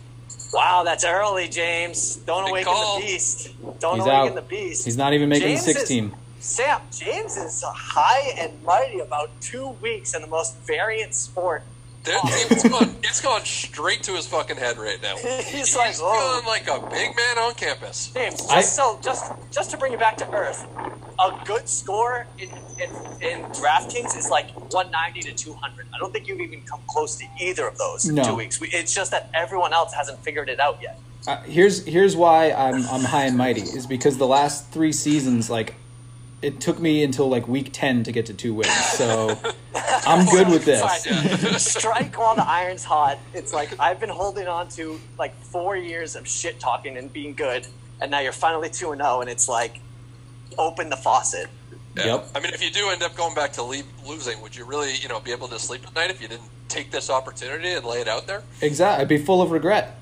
Wow, 0.52 0.82
that's 0.84 1.04
early, 1.04 1.48
James. 1.48 2.16
Don't 2.16 2.44
Big 2.44 2.50
awaken 2.50 2.72
call. 2.72 3.00
the 3.00 3.06
beast. 3.06 3.50
Don't 3.80 3.96
He's 3.96 4.06
awaken 4.06 4.28
out. 4.28 4.34
the 4.34 4.42
beast. 4.42 4.84
He's 4.84 4.96
not 4.96 5.12
even 5.12 5.28
making 5.28 5.48
James 5.48 5.60
the 5.64 5.72
six 5.72 5.82
is- 5.82 5.88
team. 5.88 6.14
Sam, 6.40 6.80
James 6.96 7.36
is 7.36 7.64
high 7.66 8.32
and 8.38 8.62
mighty 8.62 9.00
about 9.00 9.28
two 9.40 9.70
weeks 9.82 10.14
in 10.14 10.22
the 10.22 10.28
most 10.28 10.56
variant 10.58 11.12
sport 11.14 11.62
There- 11.62 11.68
It's 12.50 12.68
gone, 12.68 12.96
it's 13.02 13.20
gone 13.20 13.44
straight 13.44 14.02
to 14.04 14.12
his 14.12 14.26
fucking 14.26 14.56
head 14.56 14.78
right 14.78 15.00
now. 15.02 15.16
He's 15.16 15.76
like, 15.76 15.88
He's 15.88 16.00
"Oh." 16.02 16.40
feeling 16.42 16.46
like 16.46 16.68
a 16.68 16.80
big 16.90 17.14
man 17.16 17.38
on 17.38 17.54
campus. 17.54 18.10
James, 18.14 18.36
just 18.40 18.50
I- 18.50 18.60
so 18.62 18.98
just 19.02 19.32
just 19.50 19.70
to 19.72 19.76
bring 19.76 19.92
it 19.92 19.98
back 19.98 20.16
to 20.18 20.30
earth, 20.32 20.66
a 21.18 21.38
good 21.44 21.68
score 21.68 22.26
in, 22.38 22.48
in 22.80 22.90
in 23.22 23.44
DraftKings 23.52 24.16
is 24.16 24.30
like 24.30 24.50
190 24.72 25.20
to 25.22 25.32
200. 25.34 25.86
I 25.94 25.98
don't 25.98 26.12
think 26.12 26.28
you've 26.28 26.40
even 26.40 26.62
come 26.62 26.80
close 26.88 27.16
to 27.16 27.24
either 27.40 27.66
of 27.66 27.76
those 27.78 28.08
in 28.08 28.14
No. 28.14 28.22
two 28.24 28.34
weeks. 28.36 28.60
We, 28.60 28.68
it's 28.68 28.94
just 28.94 29.10
that 29.10 29.28
everyone 29.34 29.72
else 29.72 29.92
hasn't 29.92 30.22
figured 30.22 30.48
it 30.48 30.60
out 30.60 30.78
yet. 30.82 30.98
Uh, 31.26 31.42
here's 31.42 31.84
here's 31.84 32.14
why 32.16 32.52
I'm 32.52 32.86
I'm 32.86 33.02
high 33.02 33.24
and 33.24 33.36
mighty 33.36 33.62
is 33.62 33.86
because 33.86 34.16
the 34.18 34.26
last 34.26 34.70
three 34.70 34.92
seasons 34.92 35.50
like 35.50 35.74
it 36.40 36.60
took 36.60 36.78
me 36.78 37.02
until 37.02 37.28
like 37.28 37.48
week 37.48 37.70
ten 37.72 38.04
to 38.04 38.12
get 38.12 38.26
to 38.26 38.34
two 38.34 38.54
wins. 38.54 38.74
So 38.74 39.38
I'm 40.06 40.26
good 40.26 40.48
with 40.48 40.64
this. 40.64 41.62
Strike 41.62 42.18
while 42.18 42.36
the 42.36 42.46
iron's 42.46 42.84
hot. 42.84 43.18
It's 43.34 43.52
like 43.52 43.78
I've 43.80 44.00
been 44.00 44.08
holding 44.08 44.46
on 44.46 44.68
to 44.70 45.00
like 45.18 45.34
four 45.42 45.76
years 45.76 46.16
of 46.16 46.28
shit 46.28 46.60
talking 46.60 46.96
and 46.96 47.12
being 47.12 47.34
good, 47.34 47.66
and 48.00 48.10
now 48.10 48.20
you're 48.20 48.32
finally 48.32 48.70
two 48.70 48.92
and 48.92 49.00
zero, 49.00 49.20
and 49.20 49.28
it's 49.28 49.48
like 49.48 49.80
open 50.56 50.90
the 50.90 50.96
faucet. 50.96 51.48
Yeah. 51.96 52.06
Yep. 52.06 52.28
I 52.34 52.40
mean, 52.40 52.54
if 52.54 52.62
you 52.62 52.70
do 52.70 52.90
end 52.90 53.02
up 53.02 53.16
going 53.16 53.34
back 53.34 53.52
to 53.54 53.62
leave, 53.62 53.84
losing, 54.06 54.40
would 54.40 54.54
you 54.54 54.64
really, 54.64 54.94
you 54.94 55.08
know, 55.08 55.18
be 55.18 55.32
able 55.32 55.48
to 55.48 55.58
sleep 55.58 55.84
at 55.86 55.94
night 55.94 56.10
if 56.10 56.22
you 56.22 56.28
didn't 56.28 56.48
take 56.68 56.90
this 56.92 57.10
opportunity 57.10 57.70
and 57.70 57.84
lay 57.84 58.00
it 58.00 58.08
out 58.08 58.26
there? 58.26 58.44
Exactly. 58.60 59.02
I'd 59.02 59.08
be 59.08 59.18
full 59.18 59.42
of 59.42 59.50
regret. 59.50 59.96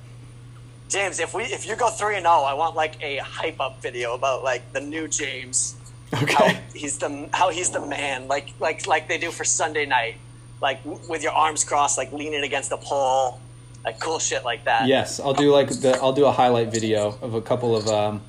James, 0.88 1.18
if 1.18 1.34
we 1.34 1.44
if 1.44 1.66
you 1.66 1.74
go 1.74 1.88
three 1.88 2.16
and 2.16 2.24
zero, 2.24 2.42
I 2.42 2.54
want 2.54 2.76
like 2.76 3.02
a 3.02 3.16
hype 3.18 3.60
up 3.60 3.82
video 3.82 4.14
about 4.14 4.44
like 4.44 4.72
the 4.72 4.80
new 4.80 5.08
James. 5.08 5.74
How 6.12 6.22
Okay. 6.22 6.60
he's 6.74 6.98
the 6.98 7.28
how 7.32 7.50
he's 7.50 7.70
the 7.70 7.84
man, 7.84 8.28
like 8.28 8.50
like 8.60 8.86
like 8.86 9.08
they 9.08 9.18
do 9.18 9.30
for 9.30 9.44
Sunday 9.44 9.86
night, 9.86 10.14
like 10.62 10.82
w- 10.84 11.00
with 11.08 11.22
your 11.22 11.32
arms 11.32 11.64
crossed, 11.64 11.98
like 11.98 12.12
leaning 12.12 12.42
against 12.44 12.70
a 12.72 12.76
pole, 12.76 13.40
like 13.84 13.98
cool 14.00 14.18
shit 14.18 14.44
like 14.44 14.64
that. 14.64 14.86
Yes, 14.86 15.18
I'll 15.20 15.34
do 15.34 15.50
like 15.50 15.68
the 15.68 15.98
I'll 16.00 16.12
do 16.12 16.26
a 16.26 16.32
highlight 16.32 16.68
video 16.72 17.18
of 17.20 17.34
a 17.34 17.42
couple 17.42 17.74
of 17.76 17.88
um, 17.88 18.22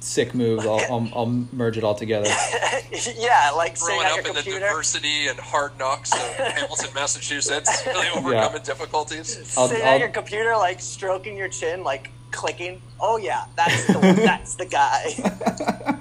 sick 0.00 0.34
moves. 0.34 0.64
I'll, 0.64 0.80
I'll 0.88 1.08
I'll 1.14 1.26
merge 1.26 1.76
it 1.76 1.82
all 1.84 1.96
together. 1.96 2.28
yeah, 3.16 3.50
like 3.56 3.78
Growing 3.80 4.06
up 4.06 4.24
in 4.24 4.32
the 4.34 4.42
diversity 4.42 5.26
and 5.26 5.38
hard 5.38 5.76
knocks 5.80 6.12
of 6.12 6.18
Hamilton, 6.36 6.90
Massachusetts, 6.94 7.82
really 7.86 8.08
overcoming 8.16 8.62
difficulties. 8.62 9.54
I'll- 9.58 9.66
sitting 9.68 9.84
I'll- 9.84 9.94
at 9.94 10.00
your 10.00 10.10
computer, 10.10 10.56
like 10.56 10.80
stroking 10.80 11.36
your 11.36 11.48
chin, 11.48 11.82
like 11.82 12.10
clicking. 12.30 12.80
Oh 13.00 13.16
yeah, 13.16 13.46
that's 13.56 13.86
the 13.88 13.94
that's 14.24 14.54
the 14.54 14.66
guy. 14.66 15.96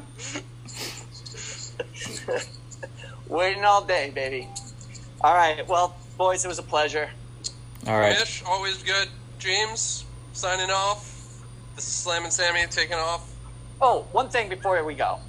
Waiting 3.28 3.64
all 3.64 3.84
day, 3.84 4.12
baby. 4.14 4.48
All 5.22 5.34
right, 5.34 5.68
well, 5.68 5.96
boys, 6.18 6.46
it 6.46 6.48
was 6.48 6.60
a 6.60 6.64
pleasure. 6.64 7.10
All 7.88 8.00
right. 8.00 8.18
Mish, 8.20 8.44
always 8.46 8.82
good. 8.84 9.08
James, 9.40 10.06
signing 10.34 10.72
off. 10.72 11.12
This 11.76 11.86
is 11.88 11.94
Slam 11.94 12.24
and 12.24 12.34
Sammy 12.34 12.66
taking 12.70 12.98
off. 12.98 13.32
Oh, 13.82 14.08
one 14.12 14.30
thing 14.30 14.50
before 14.50 14.84
we 14.84 14.94
go. 14.94 15.20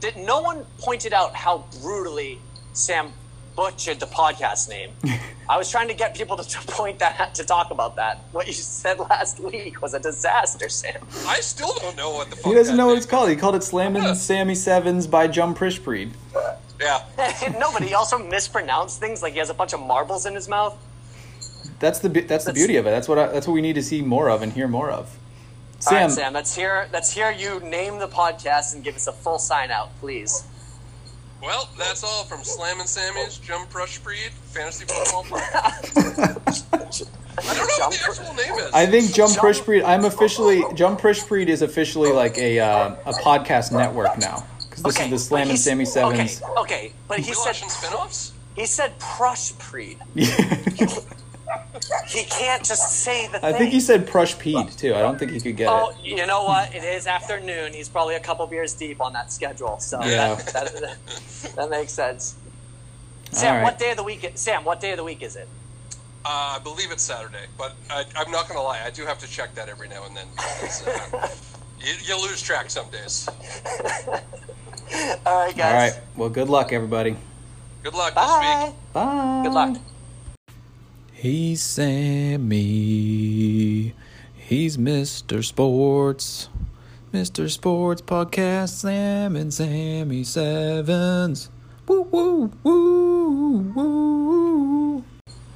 Did 0.00 0.16
no 0.16 0.40
one 0.40 0.64
pointed 0.78 1.12
out 1.12 1.34
how 1.34 1.64
brutally 1.82 2.38
Sam 2.72 3.12
butchered 3.56 3.98
the 3.98 4.06
podcast 4.06 4.68
name? 4.68 4.90
I 5.48 5.56
was 5.56 5.70
trying 5.70 5.88
to 5.88 5.94
get 5.94 6.14
people 6.14 6.36
to, 6.36 6.48
to 6.48 6.58
point 6.66 6.98
that 6.98 7.34
to 7.34 7.44
talk 7.44 7.70
about 7.70 7.96
that. 7.96 8.18
What 8.32 8.46
you 8.46 8.52
said 8.52 8.98
last 8.98 9.40
week 9.40 9.80
was 9.80 9.94
a 9.94 10.00
disaster, 10.00 10.68
Sam. 10.68 11.06
I 11.26 11.40
still 11.40 11.74
don't 11.80 11.96
know 11.96 12.10
what 12.10 12.30
the 12.30 12.36
fuck 12.36 12.46
He 12.46 12.54
doesn't 12.54 12.76
that 12.76 12.82
know 12.82 12.88
what 12.88 12.98
it's 12.98 13.06
called. 13.06 13.30
He 13.30 13.36
called 13.36 13.54
it 13.54 13.62
Slammin' 13.62 14.14
Sammy 14.16 14.54
Sevens 14.54 15.06
by 15.06 15.26
Jum 15.26 15.54
Prishbreed. 15.54 16.10
Yeah. 16.80 17.02
no, 17.58 17.72
but 17.72 17.82
he 17.82 17.94
also 17.94 18.18
mispronounced 18.18 19.00
things 19.00 19.22
like 19.22 19.32
he 19.32 19.38
has 19.38 19.50
a 19.50 19.54
bunch 19.54 19.72
of 19.72 19.80
marbles 19.80 20.26
in 20.26 20.34
his 20.34 20.48
mouth. 20.48 20.76
That's 21.78 21.98
the 21.98 22.08
be- 22.08 22.22
that's 22.22 22.44
the 22.44 22.52
beauty 22.52 22.76
of 22.76 22.86
it. 22.86 22.90
That's 22.90 23.08
what 23.08 23.18
I, 23.18 23.26
that's 23.28 23.46
what 23.46 23.54
we 23.54 23.60
need 23.60 23.74
to 23.74 23.82
see 23.82 24.00
more 24.00 24.30
of 24.30 24.42
and 24.42 24.52
hear 24.52 24.66
more 24.66 24.90
of. 24.90 25.18
All 25.86 25.92
right, 25.92 26.08
Sam, 26.08 26.10
Sam, 26.10 26.32
let's 26.32 26.54
hear 26.54 26.88
let's 26.92 27.12
hear 27.12 27.30
you 27.30 27.60
name 27.60 27.98
the 27.98 28.08
podcast 28.08 28.74
and 28.74 28.82
give 28.82 28.96
us 28.96 29.06
a 29.06 29.12
full 29.12 29.38
sign 29.38 29.70
out, 29.70 29.90
please. 30.00 30.44
Well, 31.46 31.68
that's 31.78 32.02
all 32.02 32.24
from 32.24 32.42
Slam 32.42 32.80
and 32.80 32.88
Sammy's 32.88 33.38
Jump 33.38 33.72
Rush 33.72 33.98
Breed 34.00 34.30
Fantasy 34.52 34.84
Football. 34.84 35.22
Podcast. 35.24 37.06
I 37.38 37.54
don't 37.54 37.68
know 37.68 37.86
what 37.86 37.92
the 37.92 38.00
actual 38.08 38.34
name 38.34 38.54
is. 38.66 38.72
I 38.72 38.86
think 38.86 39.14
Jum 39.14 39.28
Jump- 39.30 39.38
Prishbreed. 39.46 39.84
I'm 39.84 40.04
officially 40.06 40.64
Jum 40.74 40.96
Prishbreed 40.96 41.46
is 41.48 41.62
officially 41.62 42.10
like 42.10 42.36
a 42.38 42.58
uh, 42.58 42.96
a 43.06 43.12
podcast 43.12 43.70
network 43.72 44.18
now 44.18 44.44
because 44.68 44.82
this 44.82 44.98
is 45.00 45.10
the 45.10 45.18
Slam 45.18 45.38
but 45.38 45.40
and 45.42 45.50
he's- 45.50 45.62
Sammy 45.64 45.84
Sevens. 45.84 46.42
Okay, 46.42 46.60
okay, 46.60 46.92
but 47.06 47.20
he 47.20 47.26
Wheel 47.30 47.34
said 47.36 47.50
Action 47.50 47.68
spinoffs? 47.68 48.32
he 48.56 48.66
said 48.66 48.98
Prush 48.98 49.56
Preed. 49.58 49.98
He 52.08 52.24
can't 52.24 52.64
just 52.64 53.00
say 53.02 53.26
the 53.26 53.34
thing. 53.38 53.44
I 53.44 53.50
thing. 53.52 53.60
think 53.60 53.72
he 53.72 53.80
said 53.80 54.06
Prush 54.06 54.38
Pete 54.38 54.70
too. 54.78 54.94
I 54.94 55.00
don't 55.00 55.18
think 55.18 55.32
he 55.32 55.40
could 55.40 55.56
get 55.56 55.68
Oh, 55.68 55.90
it. 55.90 55.96
you 56.04 56.26
know 56.26 56.44
what? 56.44 56.74
It 56.74 56.84
is 56.84 57.06
afternoon. 57.06 57.72
He's 57.72 57.88
probably 57.88 58.14
a 58.14 58.20
couple 58.20 58.46
beers 58.46 58.72
deep 58.74 59.00
on 59.00 59.12
that 59.14 59.32
schedule, 59.32 59.78
so 59.78 60.02
Yeah. 60.02 60.34
that, 60.36 60.72
that, 60.74 61.52
that 61.56 61.70
makes 61.70 61.92
sense. 61.92 62.36
Sam, 63.32 63.48
All 63.48 63.54
right. 63.58 63.64
what 63.64 63.78
day 63.78 63.90
of 63.90 63.96
the 63.96 64.02
week? 64.02 64.30
Sam, 64.36 64.64
what 64.64 64.80
day 64.80 64.92
of 64.92 64.96
the 64.96 65.04
week 65.04 65.22
is 65.22 65.36
it? 65.36 65.48
Uh, 66.24 66.56
I 66.56 66.60
believe 66.62 66.90
it's 66.90 67.02
Saturday, 67.02 67.46
but 67.58 67.74
I, 67.90 68.04
I'm 68.16 68.30
not 68.30 68.48
going 68.48 68.58
to 68.58 68.62
lie. 68.62 68.80
I 68.84 68.90
do 68.90 69.04
have 69.04 69.18
to 69.18 69.28
check 69.28 69.54
that 69.54 69.68
every 69.68 69.88
now 69.88 70.04
and 70.06 70.16
then. 70.16 70.26
because, 70.34 70.86
uh, 70.86 71.28
you, 71.80 71.92
you 72.04 72.20
lose 72.22 72.40
track 72.42 72.70
some 72.70 72.88
days. 72.90 73.28
All 75.24 75.44
right, 75.44 75.56
guys. 75.56 75.58
All 75.58 75.72
right. 75.72 75.94
Well, 76.16 76.28
good 76.30 76.48
luck, 76.48 76.72
everybody. 76.72 77.16
Good 77.82 77.94
luck 77.94 78.14
Bye. 78.14 78.24
this 78.64 78.68
week. 78.72 78.92
Bye. 78.92 79.40
Good 79.44 79.52
luck. 79.52 79.76
He's 81.18 81.62
Sammy. 81.62 82.52
He's 84.36 84.76
Mr. 84.76 85.42
Sports. 85.42 86.50
Mr. 87.10 87.48
Sports 87.50 88.02
Podcast, 88.02 88.68
Sam 88.68 89.34
and 89.34 89.54
Sammy 89.54 90.24
Sevens. 90.24 91.48
Woo, 91.88 92.02
woo, 92.02 92.52
woo, 92.62 93.60
woo. 93.74 95.04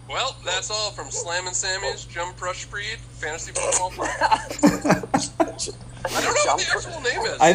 Well, 0.08 0.34
that's 0.46 0.70
all 0.70 0.92
from 0.92 1.10
Slam 1.10 1.46
and 1.46 1.54
Sammy's 1.54 2.06
Jump 2.06 2.40
Rush 2.40 2.64
Breed 2.64 2.96
Fantasy 3.18 3.52
Football. 3.52 3.90
Podcast. 3.90 5.74
I 6.06 6.22
don't 6.22 6.34
know 6.34 6.40
what 6.46 6.58
the 6.58 6.66
actual 6.74 7.00
name 7.02 7.20
is. 7.20 7.38
I 7.38 7.48